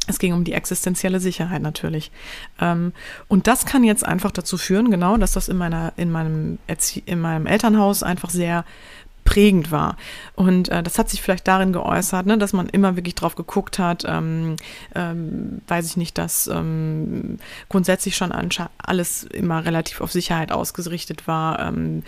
[0.06, 2.10] Es ging um die existenzielle Sicherheit natürlich.
[2.60, 2.92] Ähm,
[3.28, 7.02] und das kann jetzt einfach dazu führen, genau, dass das in meiner, in meinem, Erzie
[7.06, 8.64] in meinem Elternhaus einfach sehr
[9.24, 9.96] prägend war.
[10.36, 13.78] Und äh, das hat sich vielleicht darin geäußert, ne, dass man immer wirklich drauf geguckt
[13.78, 14.56] hat, ähm,
[14.94, 18.32] ähm, weiß ich nicht, dass ähm, grundsätzlich schon
[18.78, 21.58] alles immer relativ auf Sicherheit ausgerichtet war.
[21.60, 22.02] Ähm,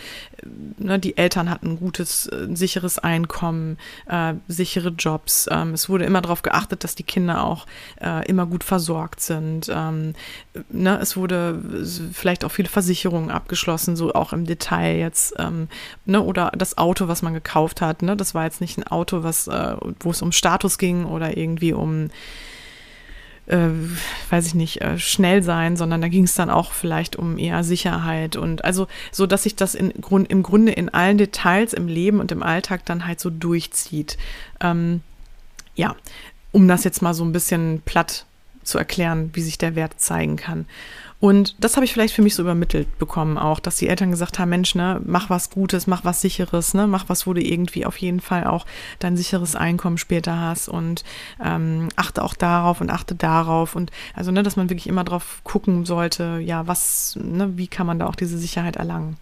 [0.78, 5.48] ne, die Eltern hatten ein gutes, äh, sicheres Einkommen, äh, sichere Jobs.
[5.50, 7.66] Ähm, es wurde immer darauf geachtet, dass die Kinder auch
[8.00, 9.70] äh, immer gut versorgt sind.
[9.72, 10.12] Ähm,
[10.68, 11.62] ne, es wurde
[12.12, 15.34] vielleicht auch viele Versicherungen abgeschlossen, so auch im Detail jetzt.
[16.04, 16.76] Ne, oder das
[17.08, 18.02] Was man gekauft hat.
[18.02, 21.36] Ne, das war jetzt nicht ein Auto, was, äh, wo es um Status ging oder
[21.36, 22.10] irgendwie um
[23.46, 23.68] äh,
[24.30, 27.62] weiß ich nicht, äh, schnell sein, sondern da ging es dann auch vielleicht um eher
[27.64, 31.86] Sicherheit und also so, dass sich das in, Grund, im Grunde in allen Details im
[31.86, 34.18] Leben und im Alltag dann halt so durchzieht.
[34.60, 35.00] Ähm,
[35.76, 35.94] ja,
[36.52, 38.26] um das jetzt mal so ein bisschen platt
[38.64, 40.66] zu erklären, wie sich der Wert zeigen kann.
[41.18, 44.38] Und das habe ich vielleicht für mich so übermittelt bekommen auch, dass die Eltern gesagt
[44.38, 47.86] haben, Mensch, ne, mach was Gutes, mach was Sicheres, ne, mach was, wo du irgendwie
[47.86, 48.66] auf jeden Fall auch
[48.98, 51.04] dein sicheres Einkommen später hast und
[51.42, 55.40] ähm, achte auch darauf und achte darauf und also, ne, dass man wirklich immer drauf
[55.42, 59.16] gucken sollte, ja, was, ne, wie kann man da auch diese Sicherheit erlangen.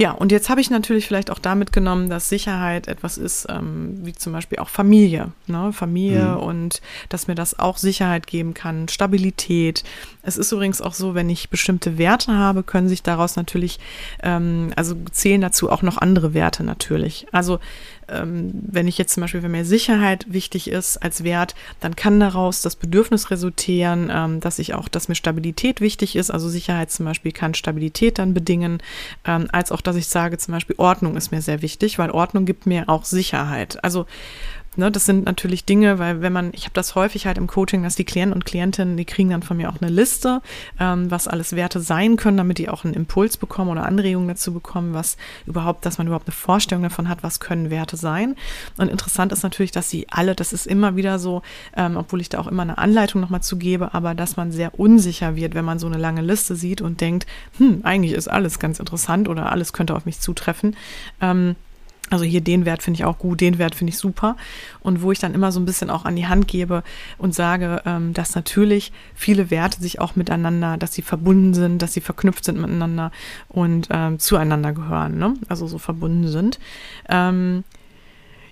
[0.00, 3.98] Ja, und jetzt habe ich natürlich vielleicht auch damit genommen, dass Sicherheit etwas ist, ähm,
[4.04, 5.32] wie zum Beispiel auch Familie.
[5.48, 5.72] Ne?
[5.72, 6.36] Familie mhm.
[6.36, 9.82] und dass mir das auch Sicherheit geben kann, Stabilität.
[10.28, 13.80] Es ist übrigens auch so, wenn ich bestimmte Werte habe, können sich daraus natürlich,
[14.22, 17.26] ähm, also zählen dazu auch noch andere Werte natürlich.
[17.32, 17.58] Also
[18.08, 22.20] ähm, wenn ich jetzt zum Beispiel, wenn mir Sicherheit wichtig ist als Wert, dann kann
[22.20, 26.30] daraus das Bedürfnis resultieren, ähm, dass ich auch, dass mir Stabilität wichtig ist.
[26.30, 28.82] Also Sicherheit zum Beispiel kann Stabilität dann bedingen,
[29.24, 32.44] ähm, als auch, dass ich sage, zum Beispiel Ordnung ist mir sehr wichtig, weil Ordnung
[32.44, 33.82] gibt mir auch Sicherheit.
[33.82, 34.06] Also
[34.76, 37.82] Ne, das sind natürlich Dinge, weil wenn man, ich habe das häufig halt im Coaching,
[37.82, 40.40] dass die Klienten und Klientinnen, die kriegen dann von mir auch eine Liste,
[40.78, 44.52] ähm, was alles Werte sein können, damit die auch einen Impuls bekommen oder Anregungen dazu
[44.52, 48.36] bekommen, was überhaupt, dass man überhaupt eine Vorstellung davon hat, was können Werte sein.
[48.76, 51.42] Und interessant ist natürlich, dass sie alle, das ist immer wieder so,
[51.76, 54.78] ähm, obwohl ich da auch immer eine Anleitung nochmal zu gebe, aber dass man sehr
[54.78, 57.26] unsicher wird, wenn man so eine lange Liste sieht und denkt,
[57.56, 60.76] hm, eigentlich ist alles ganz interessant oder alles könnte auf mich zutreffen.
[61.20, 61.56] Ähm,
[62.10, 64.36] also hier den Wert finde ich auch gut, den Wert finde ich super.
[64.80, 66.82] Und wo ich dann immer so ein bisschen auch an die Hand gebe
[67.18, 71.92] und sage, ähm, dass natürlich viele Werte sich auch miteinander, dass sie verbunden sind, dass
[71.92, 73.12] sie verknüpft sind miteinander
[73.48, 75.34] und ähm, zueinander gehören, ne?
[75.48, 76.58] also so verbunden sind.
[77.08, 77.64] Ähm,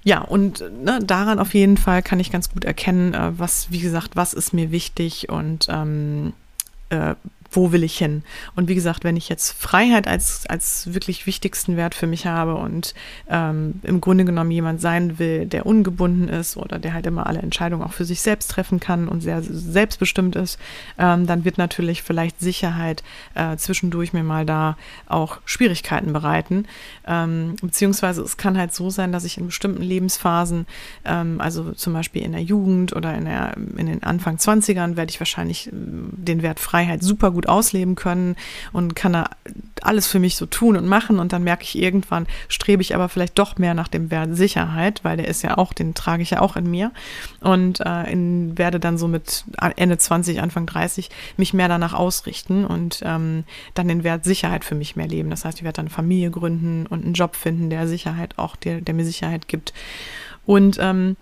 [0.05, 3.81] ja, und ne, daran auf jeden Fall kann ich ganz gut erkennen, äh, was, wie
[3.81, 6.33] gesagt, was ist mir wichtig und ähm,
[6.91, 7.17] äh,
[7.51, 8.23] wo will ich hin?
[8.55, 12.55] Und wie gesagt, wenn ich jetzt Freiheit als, als wirklich wichtigsten Wert für mich habe
[12.57, 12.95] und
[13.29, 17.41] ähm, im Grunde genommen jemand sein will, der ungebunden ist oder der halt immer alle
[17.41, 20.59] Entscheidungen auch für sich selbst treffen kann und sehr selbstbestimmt ist,
[20.99, 23.03] ähm, dann wird natürlich vielleicht Sicherheit
[23.35, 26.67] äh, zwischendurch mir mal da auch Schwierigkeiten bereiten.
[27.07, 30.67] Ähm, beziehungsweise es kann halt so sein, dass ich in bestimmten Lebensphasen,
[31.05, 35.11] ähm, also zum Beispiel in der Jugend oder in, der, in den Anfang 20ern, werde
[35.11, 38.37] ich wahrscheinlich äh, den Wert Freiheit super gut ausleben können
[38.73, 39.29] und kann da
[39.83, 43.09] alles für mich so tun und machen und dann merke ich irgendwann, strebe ich aber
[43.09, 46.31] vielleicht doch mehr nach dem Wert Sicherheit, weil der ist ja auch, den trage ich
[46.31, 46.93] ja auch in mir
[47.41, 49.45] und äh, in, werde dann so mit
[49.77, 53.45] Ende 20, Anfang 30 mich mehr danach ausrichten und ähm,
[53.75, 55.31] dann den Wert Sicherheit für mich mehr leben.
[55.31, 58.81] Das heißt, ich werde dann Familie gründen und einen Job finden, der Sicherheit auch, der,
[58.81, 59.75] der mir Sicherheit gibt.
[60.47, 61.17] Und ähm,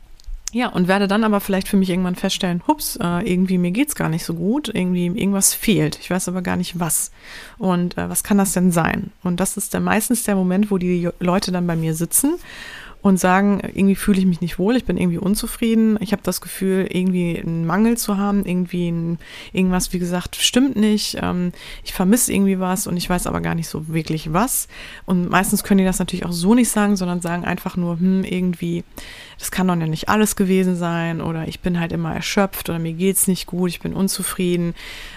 [0.54, 3.96] ja, und werde dann aber vielleicht für mich irgendwann feststellen, hups, äh, irgendwie mir geht's
[3.96, 5.98] gar nicht so gut, irgendwie irgendwas fehlt.
[6.00, 7.10] Ich weiß aber gar nicht was.
[7.58, 9.10] Und äh, was kann das denn sein?
[9.24, 12.36] Und das ist dann meistens der Moment, wo die Leute dann bei mir sitzen
[13.04, 16.40] und sagen, irgendwie fühle ich mich nicht wohl, ich bin irgendwie unzufrieden, ich habe das
[16.40, 19.18] Gefühl, irgendwie einen Mangel zu haben, irgendwie ein,
[19.52, 21.52] irgendwas, wie gesagt, stimmt nicht, ähm,
[21.84, 24.68] ich vermisse irgendwie was und ich weiß aber gar nicht so wirklich was.
[25.04, 28.24] Und meistens können die das natürlich auch so nicht sagen, sondern sagen einfach nur, hm,
[28.24, 28.84] irgendwie,
[29.38, 32.94] das kann doch nicht alles gewesen sein oder ich bin halt immer erschöpft oder mir
[32.94, 34.74] geht's nicht gut, ich bin unzufrieden.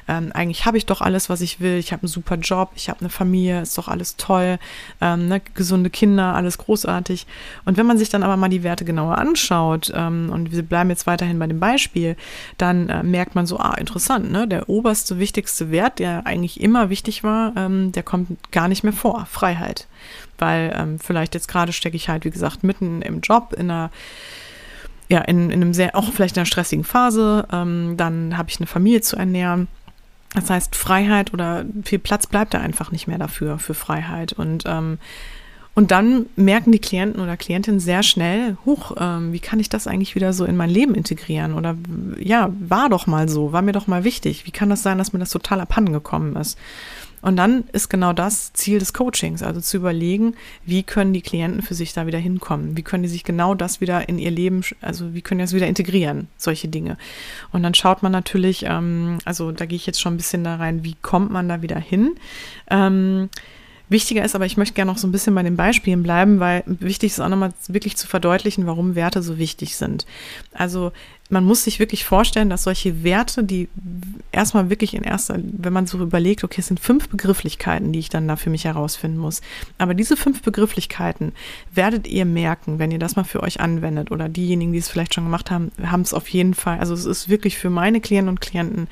[0.09, 2.89] Ähm, eigentlich habe ich doch alles, was ich will, ich habe einen super Job, ich
[2.89, 4.59] habe eine Familie, ist doch alles toll,
[4.99, 7.25] ähm, ne, gesunde Kinder, alles großartig.
[7.63, 10.89] Und wenn man sich dann aber mal die Werte genauer anschaut, ähm, und wir bleiben
[10.89, 12.15] jetzt weiterhin bei dem Beispiel,
[12.57, 14.47] dann äh, merkt man so, ah, interessant, ne?
[14.47, 18.93] Der oberste, wichtigste Wert, der eigentlich immer wichtig war, ähm, der kommt gar nicht mehr
[18.93, 19.25] vor.
[19.29, 19.87] Freiheit.
[20.37, 23.89] Weil ähm, vielleicht jetzt gerade stecke ich halt, wie gesagt, mitten im Job, in einer
[25.09, 28.57] ja, in, in einem sehr, auch vielleicht in einer stressigen Phase, ähm, dann habe ich
[28.59, 29.67] eine Familie zu ernähren.
[30.33, 34.33] Das heißt, Freiheit oder viel Platz bleibt da einfach nicht mehr dafür, für Freiheit.
[34.33, 34.99] Und ähm,
[35.77, 39.85] und dann merken die Klienten oder Klientinnen sehr schnell, huch, ähm, wie kann ich das
[39.85, 41.53] eigentlich wieder so in mein Leben integrieren?
[41.53, 41.77] Oder
[42.19, 44.47] ja, war doch mal so, war mir doch mal wichtig.
[44.47, 46.57] Wie kann das sein, dass mir das total abhanden gekommen ist?
[47.21, 50.33] Und dann ist genau das Ziel des Coachings, also zu überlegen,
[50.65, 52.75] wie können die Klienten für sich da wieder hinkommen?
[52.75, 55.53] Wie können die sich genau das wieder in ihr Leben, also wie können die das
[55.53, 56.97] wieder integrieren, solche Dinge?
[57.51, 60.55] Und dann schaut man natürlich, ähm, also da gehe ich jetzt schon ein bisschen da
[60.55, 62.15] rein, wie kommt man da wieder hin?
[62.67, 63.29] Ähm,
[63.89, 66.63] Wichtiger ist aber, ich möchte gerne noch so ein bisschen bei den Beispielen bleiben, weil
[66.65, 70.05] wichtig ist auch nochmal wirklich zu verdeutlichen, warum Werte so wichtig sind.
[70.53, 70.91] Also
[71.29, 73.67] man muss sich wirklich vorstellen, dass solche Werte, die
[74.31, 78.09] erstmal wirklich in erster, wenn man so überlegt, okay, es sind fünf Begrifflichkeiten, die ich
[78.09, 79.41] dann da für mich herausfinden muss.
[79.77, 81.33] Aber diese fünf Begrifflichkeiten
[81.73, 85.15] werdet ihr merken, wenn ihr das mal für euch anwendet oder diejenigen, die es vielleicht
[85.15, 86.79] schon gemacht haben, haben es auf jeden Fall.
[86.79, 88.87] Also es ist wirklich für meine Klienten und Klienten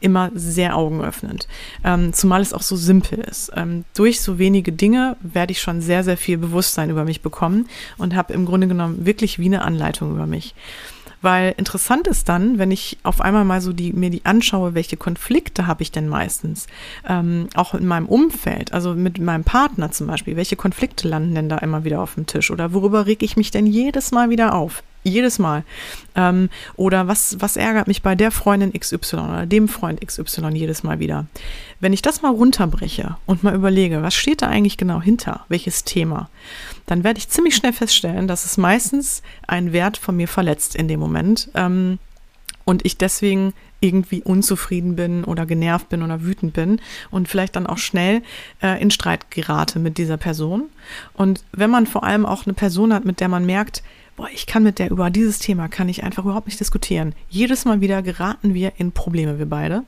[0.00, 1.46] immer sehr augenöffnend.
[1.84, 3.52] Ähm, zumal es auch so simpel ist.
[3.54, 7.68] Ähm, durch so wenige Dinge werde ich schon sehr, sehr viel Bewusstsein über mich bekommen
[7.96, 10.54] und habe im Grunde genommen wirklich wie eine Anleitung über mich.
[11.22, 14.96] Weil interessant ist dann, wenn ich auf einmal mal so die, mir die anschaue, welche
[14.96, 16.66] Konflikte habe ich denn meistens,
[17.08, 21.48] ähm, auch in meinem Umfeld, also mit meinem Partner zum Beispiel, welche Konflikte landen denn
[21.48, 24.54] da immer wieder auf dem Tisch oder worüber reg ich mich denn jedes Mal wieder
[24.54, 24.82] auf?
[25.06, 25.62] Jedes Mal.
[26.16, 30.82] Ähm, oder was, was ärgert mich bei der Freundin XY oder dem Freund XY jedes
[30.82, 31.26] Mal wieder?
[31.78, 35.84] Wenn ich das mal runterbreche und mal überlege, was steht da eigentlich genau hinter, welches
[35.84, 36.28] Thema,
[36.86, 40.88] dann werde ich ziemlich schnell feststellen, dass es meistens einen Wert von mir verletzt in
[40.88, 41.50] dem Moment.
[41.54, 42.00] Ähm,
[42.64, 46.80] und ich deswegen irgendwie unzufrieden bin oder genervt bin oder wütend bin
[47.12, 48.22] und vielleicht dann auch schnell
[48.60, 50.64] äh, in Streit gerate mit dieser Person.
[51.14, 53.84] Und wenn man vor allem auch eine Person hat, mit der man merkt,
[54.16, 57.14] boah, ich kann mit der über dieses Thema, kann ich einfach überhaupt nicht diskutieren.
[57.28, 59.84] Jedes Mal wieder geraten wir in Probleme, wir beide.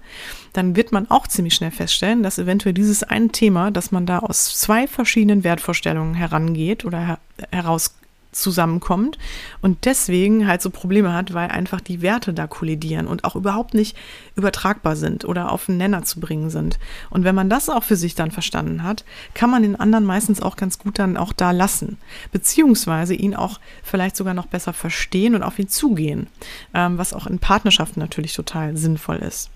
[0.52, 4.18] Dann wird man auch ziemlich schnell feststellen, dass eventuell dieses eine Thema, dass man da
[4.18, 7.18] aus zwei verschiedenen Wertvorstellungen herangeht oder her
[7.52, 7.97] heraus
[8.40, 9.18] zusammenkommt
[9.60, 13.74] und deswegen halt so Probleme hat, weil einfach die Werte da kollidieren und auch überhaupt
[13.74, 13.96] nicht
[14.36, 16.78] übertragbar sind oder auf den Nenner zu bringen sind.
[17.10, 20.40] Und wenn man das auch für sich dann verstanden hat, kann man den anderen meistens
[20.40, 21.98] auch ganz gut dann auch da lassen,
[22.32, 26.28] beziehungsweise ihn auch vielleicht sogar noch besser verstehen und auf ihn zugehen,
[26.74, 29.50] ähm, was auch in Partnerschaften natürlich total sinnvoll ist.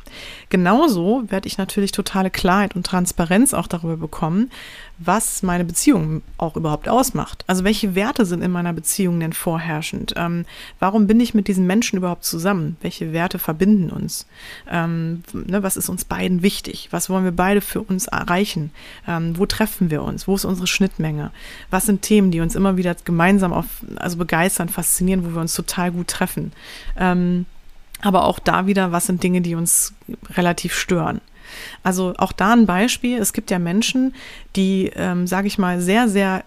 [0.49, 4.51] Genauso werde ich natürlich totale Klarheit und Transparenz auch darüber bekommen,
[4.99, 7.45] was meine Beziehung auch überhaupt ausmacht.
[7.47, 10.15] Also welche Werte sind in meiner Beziehung denn vorherrschend?
[10.17, 10.45] Ähm,
[10.79, 12.77] warum bin ich mit diesen Menschen überhaupt zusammen?
[12.81, 14.27] Welche Werte verbinden uns?
[14.71, 16.89] Ähm, ne, was ist uns beiden wichtig?
[16.91, 18.71] Was wollen wir beide für uns erreichen?
[19.09, 20.29] Ähm, wo treffen wir uns?
[20.29, 21.31] Wo ist unsere Schnittmenge?
[21.71, 25.55] Was sind Themen, die uns immer wieder gemeinsam auf, also begeistern, faszinieren, wo wir uns
[25.55, 26.53] total gut treffen?
[26.97, 27.47] Ähm,
[28.03, 29.95] aber auch da wieder, was sind Dinge, die uns
[30.37, 31.21] relativ stören?
[31.83, 33.19] Also auch da ein Beispiel.
[33.19, 34.15] Es gibt ja Menschen,
[34.57, 36.45] die, ähm, sage ich mal, sehr, sehr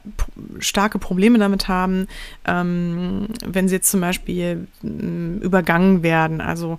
[0.60, 2.08] starke Probleme damit haben,
[2.46, 6.42] ähm, wenn sie jetzt zum Beispiel ähm, übergangen werden.
[6.42, 6.78] Also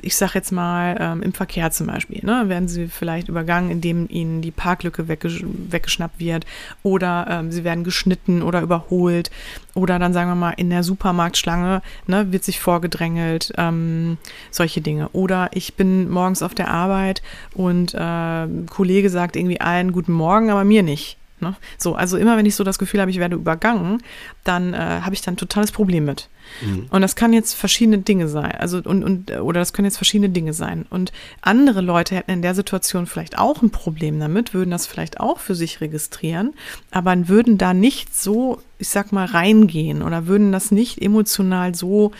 [0.00, 4.08] ich sage jetzt mal ähm, im Verkehr zum Beispiel, ne, werden sie vielleicht übergangen, indem
[4.08, 6.46] ihnen die Parklücke weggesch weggeschnappt wird
[6.82, 9.30] oder ähm, sie werden geschnitten oder überholt
[9.74, 14.18] oder dann sagen wir mal in der Supermarktschlange ne, wird sich vorgedrängelt, ähm,
[14.50, 15.08] solche Dinge.
[15.10, 17.22] Oder ich bin morgens auf der Arbeit
[17.54, 21.18] und äh, Kollege sagt irgendwie allen guten Morgen, aber mir nicht.
[21.40, 21.56] Ne?
[21.78, 24.02] So, also immer wenn ich so das Gefühl habe, ich werde übergangen,
[24.44, 26.28] dann äh, habe ich dann ein totales Problem mit.
[26.62, 26.86] Mhm.
[26.90, 28.52] Und das kann jetzt verschiedene Dinge sein.
[28.52, 30.86] Also und, und oder das können jetzt verschiedene Dinge sein.
[30.88, 31.12] Und
[31.42, 35.38] andere Leute hätten in der Situation vielleicht auch ein Problem damit, würden das vielleicht auch
[35.38, 36.54] für sich registrieren,
[36.90, 42.12] aber würden da nicht so, ich sag mal, reingehen oder würden das nicht emotional so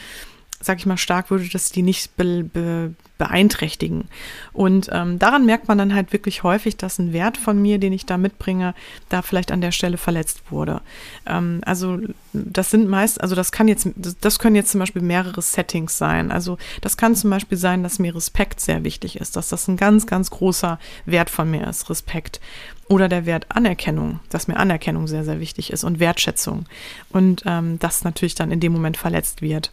[0.64, 4.08] sag ich mal, stark würde das die nicht be, be, beeinträchtigen.
[4.52, 7.92] Und ähm, daran merkt man dann halt wirklich häufig, dass ein Wert von mir, den
[7.92, 8.74] ich da mitbringe,
[9.08, 10.80] da vielleicht an der Stelle verletzt wurde.
[11.26, 11.98] Ähm, also
[12.32, 13.88] das sind meist, also das kann jetzt,
[14.20, 16.32] das können jetzt zum Beispiel mehrere Settings sein.
[16.32, 19.76] Also das kann zum Beispiel sein, dass mir Respekt sehr wichtig ist, dass das ein
[19.76, 22.40] ganz, ganz großer Wert von mir ist, Respekt.
[22.88, 26.66] Oder der Wert Anerkennung, dass mir Anerkennung sehr, sehr wichtig ist und Wertschätzung.
[27.10, 29.72] Und ähm, das natürlich dann in dem Moment verletzt wird.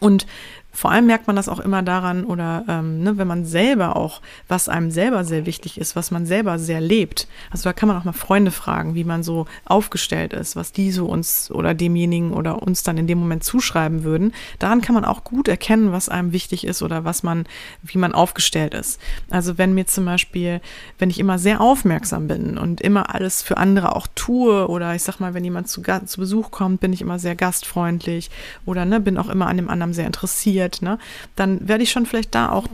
[0.00, 0.26] Und
[0.72, 4.20] vor allem merkt man das auch immer daran oder ähm, ne, wenn man selber auch,
[4.46, 7.26] was einem selber sehr wichtig ist, was man selber sehr lebt.
[7.50, 10.92] Also da kann man auch mal Freunde fragen, wie man so aufgestellt ist, was die
[10.92, 14.32] so uns oder demjenigen oder uns dann in dem Moment zuschreiben würden.
[14.58, 17.46] Daran kann man auch gut erkennen, was einem wichtig ist oder was man,
[17.82, 19.00] wie man aufgestellt ist.
[19.28, 20.60] Also wenn mir zum Beispiel,
[20.98, 25.02] wenn ich immer sehr aufmerksam bin und immer alles für andere auch tue oder ich
[25.02, 28.30] sag mal, wenn jemand zu, zu Besuch kommt, bin ich immer sehr gastfreundlich
[28.66, 30.98] oder ne, bin auch immer an dem anderen sehr interessiert passiert, ne,
[31.36, 32.66] dann werde ich schon vielleicht da auch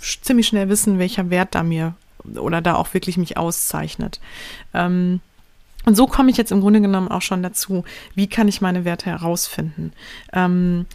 [0.00, 1.94] ziemlich schnell wissen, welcher Wert da mir
[2.36, 4.20] oder da auch wirklich mich auszeichnet.
[4.74, 5.20] Ähm,
[5.84, 8.84] und so komme ich jetzt im Grunde genommen auch schon dazu, wie kann ich meine
[8.84, 9.92] Werte herausfinden.
[10.32, 10.86] Ähm,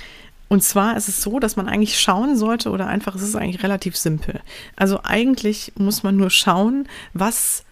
[0.49, 3.63] Und zwar ist es so, dass man eigentlich schauen sollte oder einfach, es ist eigentlich
[3.63, 4.41] relativ simpel.
[4.75, 7.63] Also eigentlich muss man nur schauen, was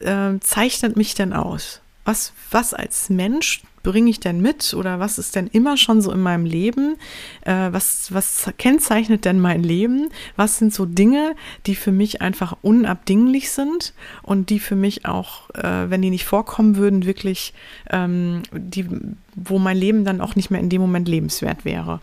[0.00, 1.80] äh, zeichnet mich denn aus?
[2.04, 6.12] Was, was als Mensch bringe ich denn mit oder was ist denn immer schon so
[6.12, 6.96] in meinem Leben?
[7.42, 10.08] Äh, was, was kennzeichnet denn mein Leben?
[10.36, 11.34] Was sind so Dinge,
[11.66, 16.24] die für mich einfach unabdinglich sind und die für mich auch, äh, wenn die nicht
[16.24, 17.54] vorkommen würden, wirklich
[17.90, 18.86] ähm, die
[19.34, 22.00] wo mein Leben dann auch nicht mehr in dem Moment lebenswert wäre.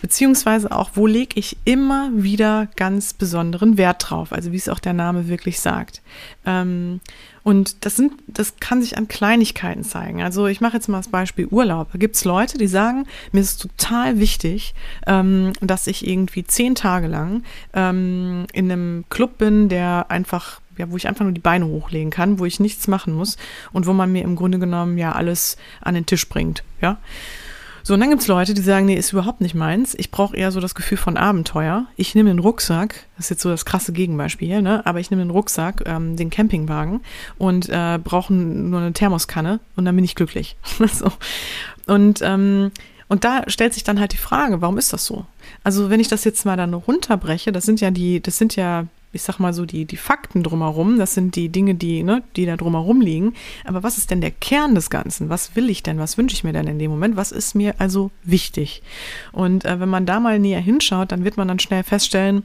[0.00, 4.78] Beziehungsweise auch, wo lege ich immer wieder ganz besonderen Wert drauf, also wie es auch
[4.78, 6.00] der Name wirklich sagt.
[6.46, 7.00] Ähm,
[7.42, 10.22] und das sind, das kann sich an Kleinigkeiten zeigen.
[10.22, 11.88] Also ich mache jetzt mal das Beispiel Urlaub.
[11.92, 14.74] Da gibt es Leute, die sagen, mir ist total wichtig,
[15.06, 20.90] ähm, dass ich irgendwie zehn Tage lang ähm, in einem Club bin, der einfach ja,
[20.90, 23.36] wo ich einfach nur die Beine hochlegen kann, wo ich nichts machen muss
[23.72, 26.98] und wo man mir im Grunde genommen ja alles an den Tisch bringt, ja.
[27.82, 29.94] So, und dann gibt es Leute, die sagen, nee, ist überhaupt nicht meins.
[29.94, 31.86] Ich brauche eher so das Gefühl von Abenteuer.
[31.96, 34.84] Ich nehme den Rucksack, das ist jetzt so das krasse Gegenbeispiel ne?
[34.84, 37.00] aber ich nehme den Rucksack, ähm, den Campingwagen
[37.38, 40.56] und äh, brauche nur eine Thermoskanne und dann bin ich glücklich.
[40.92, 41.10] so.
[41.86, 42.70] Und ähm,
[43.10, 45.26] und da stellt sich dann halt die Frage, warum ist das so?
[45.64, 48.86] Also wenn ich das jetzt mal dann runterbreche, das sind ja die, das sind ja
[49.12, 52.46] ich sag mal so, die, die Fakten drumherum, das sind die Dinge, die, ne, die
[52.46, 53.34] da drumherum liegen.
[53.64, 55.28] Aber was ist denn der Kern des Ganzen?
[55.28, 55.98] Was will ich denn?
[55.98, 57.16] Was wünsche ich mir denn in dem Moment?
[57.16, 58.82] Was ist mir also wichtig?
[59.32, 62.44] Und äh, wenn man da mal näher hinschaut, dann wird man dann schnell feststellen,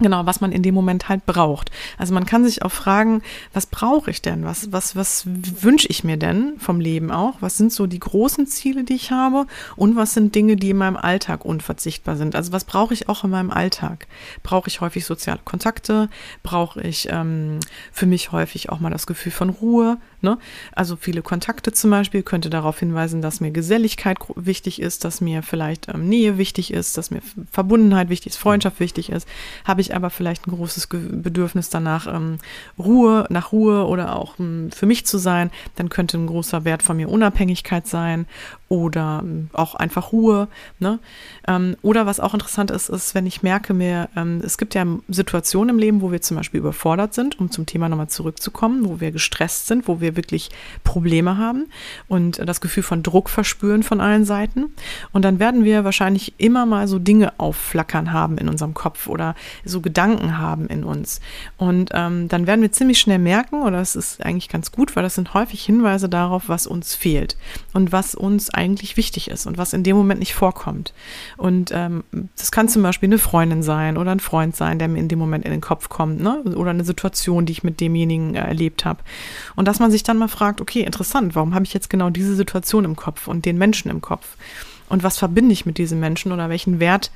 [0.00, 1.70] Genau, was man in dem Moment halt braucht.
[1.96, 4.44] Also man kann sich auch fragen, was brauche ich denn?
[4.44, 7.34] Was, was, was wünsche ich mir denn vom Leben auch?
[7.40, 9.46] Was sind so die großen Ziele, die ich habe?
[9.74, 12.36] Und was sind Dinge, die in meinem Alltag unverzichtbar sind?
[12.36, 14.06] Also was brauche ich auch in meinem Alltag?
[14.44, 16.08] Brauche ich häufig soziale Kontakte?
[16.44, 17.58] Brauche ich ähm,
[17.92, 19.98] für mich häufig auch mal das Gefühl von Ruhe?
[20.20, 20.38] Ne?
[20.74, 25.42] Also viele Kontakte zum Beispiel könnte darauf hinweisen, dass mir Geselligkeit wichtig ist, dass mir
[25.42, 27.20] vielleicht ähm, Nähe wichtig ist, dass mir
[27.52, 29.28] Verbundenheit wichtig ist, Freundschaft wichtig ist.
[29.64, 32.38] Habe ich aber vielleicht ein großes Bedürfnis danach, ähm,
[32.78, 36.82] Ruhe, nach Ruhe oder auch ähm, für mich zu sein, dann könnte ein großer Wert
[36.82, 38.26] von mir Unabhängigkeit sein
[38.68, 40.48] oder ähm, auch einfach Ruhe.
[40.78, 40.98] Ne?
[41.46, 44.84] Ähm, oder was auch interessant ist, ist, wenn ich merke mir, ähm, es gibt ja
[45.08, 49.00] Situationen im Leben, wo wir zum Beispiel überfordert sind, um zum Thema nochmal zurückzukommen, wo
[49.00, 50.50] wir gestresst sind, wo wir wirklich
[50.84, 51.66] Probleme haben
[52.08, 54.66] und das Gefühl von Druck verspüren von allen Seiten.
[55.12, 59.34] Und dann werden wir wahrscheinlich immer mal so Dinge aufflackern haben in unserem Kopf oder
[59.64, 61.20] so Gedanken haben in uns.
[61.56, 65.02] Und ähm, dann werden wir ziemlich schnell merken, oder es ist eigentlich ganz gut, weil
[65.02, 67.36] das sind häufig Hinweise darauf, was uns fehlt
[67.72, 70.92] und was uns eigentlich wichtig ist und was in dem Moment nicht vorkommt.
[71.36, 72.04] Und ähm,
[72.36, 75.18] das kann zum Beispiel eine Freundin sein oder ein Freund sein, der mir in dem
[75.18, 76.42] Moment in den Kopf kommt, ne?
[76.56, 79.00] oder eine Situation, die ich mit demjenigen äh, erlebt habe.
[79.56, 82.34] Und dass man sich dann mal fragt, okay, interessant, warum habe ich jetzt genau diese
[82.34, 84.36] Situation im Kopf und den Menschen im Kopf?
[84.88, 87.10] Und was verbinde ich mit diesem Menschen oder welchen Wert,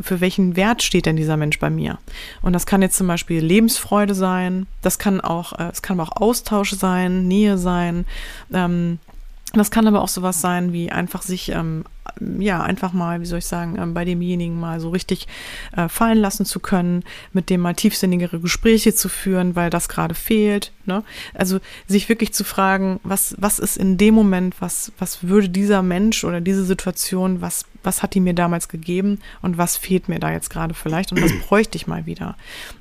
[0.00, 1.98] für welchen Wert steht denn dieser Mensch bei mir?
[2.40, 6.10] Und das kann jetzt zum Beispiel Lebensfreude sein, das kann auch, äh, es kann aber
[6.10, 8.06] auch Austausch sein, Nähe sein,
[8.52, 8.98] ähm,
[9.52, 11.84] das kann aber auch sowas sein wie einfach sich ähm,
[12.38, 15.26] ja, einfach mal, wie soll ich sagen, ähm, bei demjenigen mal so richtig
[15.76, 20.14] äh, fallen lassen zu können, mit dem mal tiefsinnigere Gespräche zu führen, weil das gerade
[20.14, 20.72] fehlt.
[20.86, 21.04] Ne?
[21.34, 25.82] Also sich wirklich zu fragen, was, was ist in dem Moment, was, was würde dieser
[25.82, 30.18] Mensch oder diese Situation, was, was hat die mir damals gegeben und was fehlt mir
[30.18, 32.36] da jetzt gerade vielleicht und was bräuchte ich mal wieder.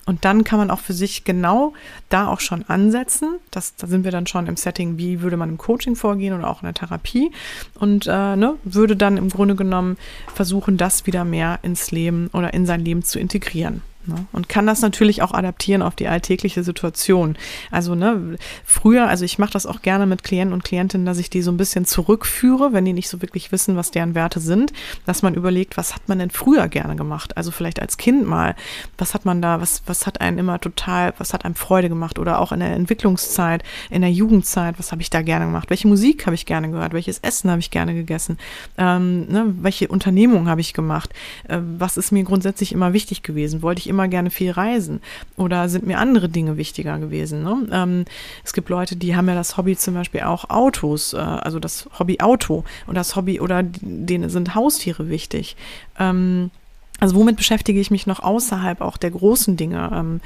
[0.06, 1.74] Und dann kann man auch für sich genau
[2.10, 3.36] da auch schon ansetzen.
[3.52, 6.50] Das, da sind wir dann schon im Setting, wie würde man im Coaching vorgehen oder
[6.50, 7.32] auch in der Therapie
[7.76, 9.98] und äh, ne, würde dann im Grunde genommen
[10.34, 13.82] versuchen, das wieder mehr ins Leben oder in sein Leben zu integrieren.
[14.08, 14.26] Ne?
[14.32, 17.38] Und kann das natürlich auch adaptieren auf die alltägliche Situation.
[17.72, 21.30] Also ne, früher, also ich mache das auch gerne mit Klienten und Klientinnen, dass ich
[21.30, 24.72] die so ein bisschen zurückführe, wenn die nicht so wirklich wissen, was deren Werte sind,
[25.06, 27.36] dass man überlegt, was hat man denn früher gerne gemacht?
[27.36, 28.56] Also vielleicht als Kind mal,
[28.98, 32.20] was hat man da, was, was hat einen immer total, was hat einem Freude gemacht?
[32.20, 35.70] Oder auch in der Entwicklungszeit, in der Jugendzeit, was habe ich da gerne gemacht?
[35.70, 36.94] Welche Musik habe ich gerne gehört?
[36.94, 38.38] Welches Essen habe ich gerne gegessen?
[38.78, 41.14] Ähm, ne, welche Unternehmungen habe ich gemacht?
[41.48, 43.62] Äh, was ist mir grundsätzlich immer wichtig gewesen?
[43.62, 45.02] Wollte ich immer immer gerne viel reisen
[45.38, 47.42] oder sind mir andere Dinge wichtiger gewesen.
[47.44, 47.68] Ne?
[47.72, 48.06] Ähm,
[48.44, 51.90] es gibt Leute, die haben ja das Hobby zum Beispiel auch Autos, äh, also das
[51.98, 55.56] Hobby Auto und das Hobby oder denen sind Haustiere wichtig.
[55.98, 56.52] Ähm,
[57.00, 59.90] also womit beschäftige ich mich noch außerhalb auch der großen Dinge?
[59.94, 60.22] Ähm,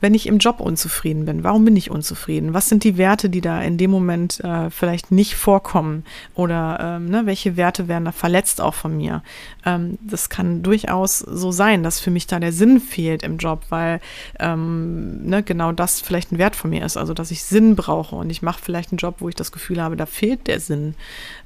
[0.00, 2.54] wenn ich im Job unzufrieden bin, warum bin ich unzufrieden?
[2.54, 6.04] Was sind die Werte, die da in dem Moment äh, vielleicht nicht vorkommen?
[6.34, 9.22] Oder ähm, ne, welche Werte werden da verletzt auch von mir?
[9.64, 13.64] Ähm, das kann durchaus so sein, dass für mich da der Sinn fehlt im Job,
[13.70, 14.00] weil
[14.38, 16.96] ähm, ne, genau das vielleicht ein Wert von mir ist.
[16.96, 19.82] Also, dass ich Sinn brauche und ich mache vielleicht einen Job, wo ich das Gefühl
[19.82, 20.94] habe, da fehlt der Sinn.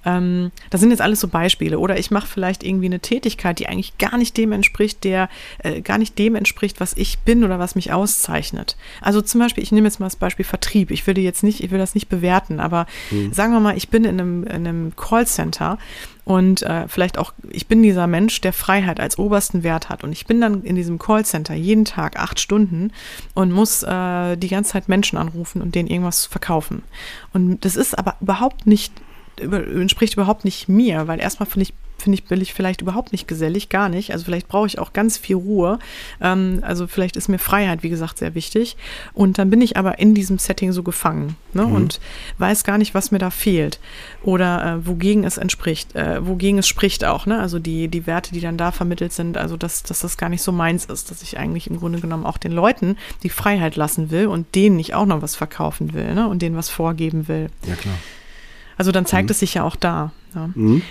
[0.05, 1.79] Ähm, das sind jetzt alles so Beispiele.
[1.79, 5.29] Oder ich mache vielleicht irgendwie eine Tätigkeit, die eigentlich gar nicht dem entspricht, der
[5.59, 8.77] äh, gar nicht dem entspricht, was ich bin oder was mich auszeichnet.
[9.01, 10.91] Also zum Beispiel, ich nehme jetzt mal das Beispiel Vertrieb.
[10.91, 13.33] Ich würde jetzt nicht, ich will das nicht bewerten, aber mhm.
[13.33, 15.79] sagen wir mal, ich bin in einem, in einem Callcenter
[16.25, 20.05] und äh, vielleicht auch, ich bin dieser Mensch, der Freiheit als obersten Wert hat.
[20.05, 22.93] Und ich bin dann in diesem Callcenter jeden Tag acht Stunden
[23.35, 26.83] und muss äh, die ganze Zeit Menschen anrufen und denen irgendwas verkaufen.
[27.33, 28.93] Und das ist aber überhaupt nicht
[29.41, 33.29] entspricht überhaupt nicht mir, weil erstmal finde ich, finde ich, bin ich vielleicht überhaupt nicht
[33.29, 34.13] gesellig, gar nicht.
[34.13, 35.79] Also vielleicht brauche ich auch ganz viel Ruhe.
[36.21, 38.77] Ähm, also vielleicht ist mir Freiheit, wie gesagt, sehr wichtig.
[39.15, 41.65] Und dann bin ich aber in diesem Setting so gefangen ne?
[41.65, 41.75] Mhm.
[41.75, 42.01] und
[42.39, 43.79] weiß gar nicht, was mir da fehlt
[44.23, 47.27] oder äh, wogegen es entspricht, äh, wogegen es spricht auch.
[47.27, 47.39] Ne?
[47.39, 50.43] Also die, die Werte, die dann da vermittelt sind, also dass, dass das gar nicht
[50.43, 54.11] so meins ist, dass ich eigentlich im Grunde genommen auch den Leuten die Freiheit lassen
[54.11, 56.29] will und denen nicht auch noch was verkaufen will ne?
[56.29, 57.49] und denen was vorgeben will.
[57.67, 57.95] Ja, klar.
[58.77, 59.33] Also dann zeigt mhm.
[59.33, 60.13] es sich ja auch da.
[60.35, 60.51] Ja.
[60.55, 60.83] Mhm.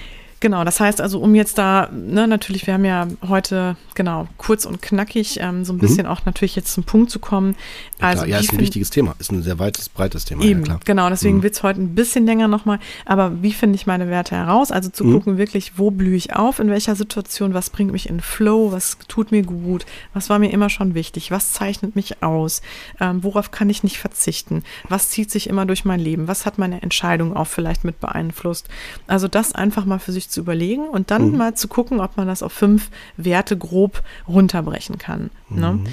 [0.42, 4.66] Genau, das heißt also, um jetzt da, ne, natürlich, wir haben ja heute, genau, kurz
[4.66, 5.82] und knackig, ähm, so ein mhm.
[5.82, 6.12] bisschen mhm.
[6.12, 7.56] auch natürlich jetzt zum Punkt zu kommen.
[8.00, 10.44] Ja, also, ja ist ein wichtiges Thema, ist ein sehr weites, breites Thema.
[10.44, 11.44] Eben, ja, genau, deswegen mhm.
[11.44, 12.80] wird es heute ein bisschen länger nochmal.
[13.06, 14.72] Aber wie finde ich meine Werte heraus?
[14.72, 15.14] Also zu mhm.
[15.14, 18.98] gucken wirklich, wo blühe ich auf, in welcher Situation, was bringt mich in Flow, was
[19.08, 19.86] tut mir gut,
[20.16, 22.64] was war mir immer schon wichtig, was zeichnet mich aus,
[23.00, 26.58] ähm, worauf kann ich nicht verzichten, was zieht sich immer durch mein Leben, was hat
[26.58, 28.70] meine Entscheidung auch vielleicht mit beeinflusst.
[29.06, 31.38] Also das einfach mal für sich zu überlegen und dann mhm.
[31.38, 35.30] mal zu gucken, ob man das auf fünf Werte grob runterbrechen kann.
[35.50, 35.74] Ne?
[35.74, 35.84] Mhm.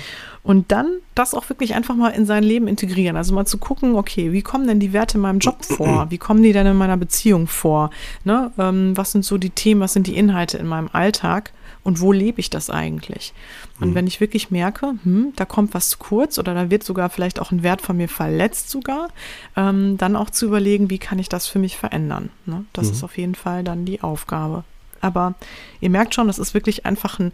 [0.43, 3.17] Und dann das auch wirklich einfach mal in sein Leben integrieren.
[3.17, 6.07] Also mal zu gucken, okay, wie kommen denn die Werte in meinem Job vor?
[6.11, 7.91] Wie kommen die denn in meiner Beziehung vor?
[8.25, 8.51] Ne?
[8.59, 11.53] Ähm, was sind so die Themen, was sind die Inhalte in meinem Alltag?
[11.89, 13.33] Und wo lebe ich das eigentlich?
[13.81, 13.95] Und mhm.
[13.95, 17.41] wenn ich wirklich merke, hm, da kommt was zu kurz oder da wird sogar vielleicht
[17.41, 19.09] auch ein Wert von mir verletzt sogar,
[19.57, 22.29] ähm, dann auch zu überlegen, wie kann ich das für mich verändern.
[22.45, 22.67] Ne?
[22.75, 22.93] Das mhm.
[22.93, 24.65] ist auf jeden Fall dann die Aufgabe.
[25.01, 25.33] Aber
[25.81, 27.33] ihr merkt schon, das ist wirklich einfach ein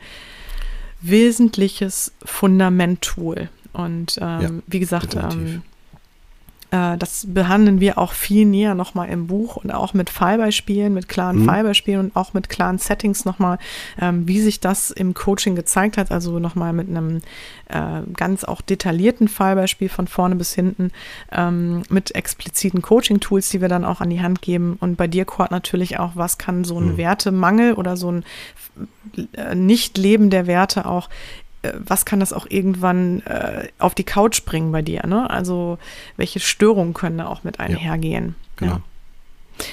[1.00, 3.48] wesentliches Fundament-Tool.
[3.72, 5.74] Und ähm, ja, wie gesagt, ähm, äh,
[6.75, 11.41] das behandeln wir auch viel näher nochmal im Buch und auch mit Fallbeispielen, mit klaren
[11.41, 11.45] mhm.
[11.45, 13.59] Fallbeispielen und auch mit klaren Settings nochmal,
[14.01, 16.11] ähm, wie sich das im Coaching gezeigt hat.
[16.11, 17.20] Also nochmal mit einem
[17.68, 20.91] äh, ganz auch detaillierten Fallbeispiel von vorne bis hinten,
[21.33, 24.77] ähm, mit expliziten Coaching-Tools, die wir dann auch an die Hand geben.
[24.81, 26.97] Und bei dir, Cord, natürlich auch, was kann so ein mhm.
[26.97, 28.25] Wertemangel oder so ein
[29.35, 31.43] äh, Nicht-Leben der Werte auch äh,
[31.79, 35.07] was kann das auch irgendwann äh, auf die Couch bringen bei dir?
[35.07, 35.29] Ne?
[35.31, 35.79] Also
[36.17, 38.35] welche Störungen können da auch mit einhergehen?
[38.39, 38.73] Ja, genau.
[38.75, 38.83] Ja.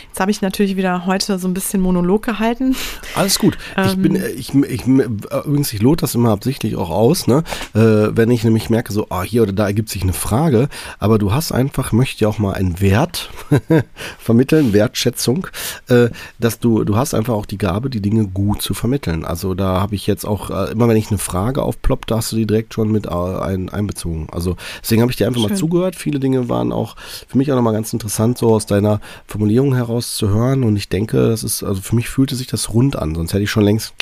[0.08, 2.76] Jetzt habe ich natürlich wieder heute so ein bisschen Monolog gehalten.
[3.16, 3.58] Alles gut.
[3.86, 4.24] Ich bin, ähm.
[4.36, 7.44] ich, ich, übrigens, ich lote das immer absichtlich auch aus, ne?
[7.74, 10.70] Äh, wenn ich nämlich merke, so, ah, hier oder da ergibt sich eine Frage,
[11.00, 13.30] aber du hast einfach, möchte ja auch mal einen Wert
[14.20, 15.48] vermitteln, Wertschätzung,
[15.88, 16.10] äh,
[16.40, 19.26] dass du, du hast einfach auch die Gabe, die Dinge gut zu vermitteln.
[19.26, 22.32] Also da habe ich jetzt auch, äh, immer wenn ich eine Frage aufploppt, da hast
[22.32, 24.28] du die direkt schon mit ein, einbezogen.
[24.32, 25.52] Also deswegen habe ich dir einfach Schön.
[25.52, 25.96] mal zugehört.
[25.96, 26.96] Viele Dinge waren auch
[27.28, 30.64] für mich auch nochmal ganz interessant, so aus deiner Formulierung Stimmung heraus zu hören.
[30.64, 33.44] Und ich denke, das ist, also für mich fühlte sich das rund an, sonst hätte
[33.44, 33.94] ich schon längst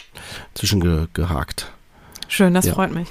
[0.55, 1.71] zwischengehakt.
[2.31, 2.73] Schön, das ja.
[2.75, 3.07] freut mich.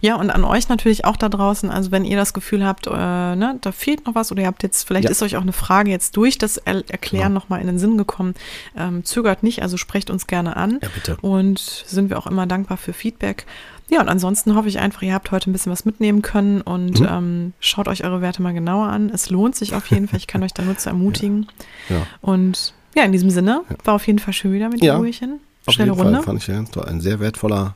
[0.00, 2.90] Ja, und an euch natürlich auch da draußen, also wenn ihr das Gefühl habt, äh,
[2.90, 5.10] ne, da fehlt noch was oder ihr habt jetzt, vielleicht ja.
[5.10, 7.40] ist euch auch eine Frage jetzt durch das er Erklären genau.
[7.40, 8.32] nochmal in den Sinn gekommen,
[8.74, 10.78] ähm, zögert nicht, also sprecht uns gerne an.
[10.82, 11.16] Ja, bitte.
[11.20, 13.44] Und sind wir auch immer dankbar für Feedback.
[13.92, 17.00] Ja, und ansonsten hoffe ich einfach, ihr habt heute ein bisschen was mitnehmen können und
[17.00, 17.08] mhm.
[17.10, 19.10] ähm, schaut euch eure Werte mal genauer an.
[19.10, 20.18] Es lohnt sich auf jeden Fall.
[20.18, 21.46] Ich kann euch da nur zu ermutigen.
[21.90, 21.96] Ja.
[21.96, 22.06] ja.
[22.22, 24.96] Und ja, in diesem Sinne, war auf jeden Fall schön wieder mit ja.
[24.96, 25.40] Ruhigchen.
[25.68, 26.22] Schnelle auf jeden Runde.
[26.22, 27.74] Fall, fand ich ja ein sehr wertvoller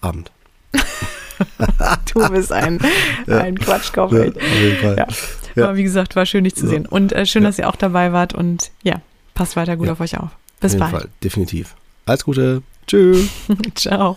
[0.00, 0.30] Abend.
[2.14, 2.78] du bist ein,
[3.26, 3.38] ja.
[3.38, 4.12] ein Quatschkopf.
[4.12, 4.96] Ja, auf jeden Fall.
[4.96, 5.06] Ja.
[5.56, 5.64] ja.
[5.64, 6.86] Aber wie gesagt, war schön, dich zu sehen.
[6.86, 8.34] Und äh, schön, dass ihr auch dabei wart.
[8.34, 9.00] Und ja,
[9.34, 10.30] passt weiter gut auf euch auf.
[10.60, 11.02] Bis auf jeden bald.
[11.02, 11.74] Fall, definitiv.
[12.06, 12.62] Alles Gute.
[12.86, 13.28] Tschüss.
[13.74, 14.16] Ciao.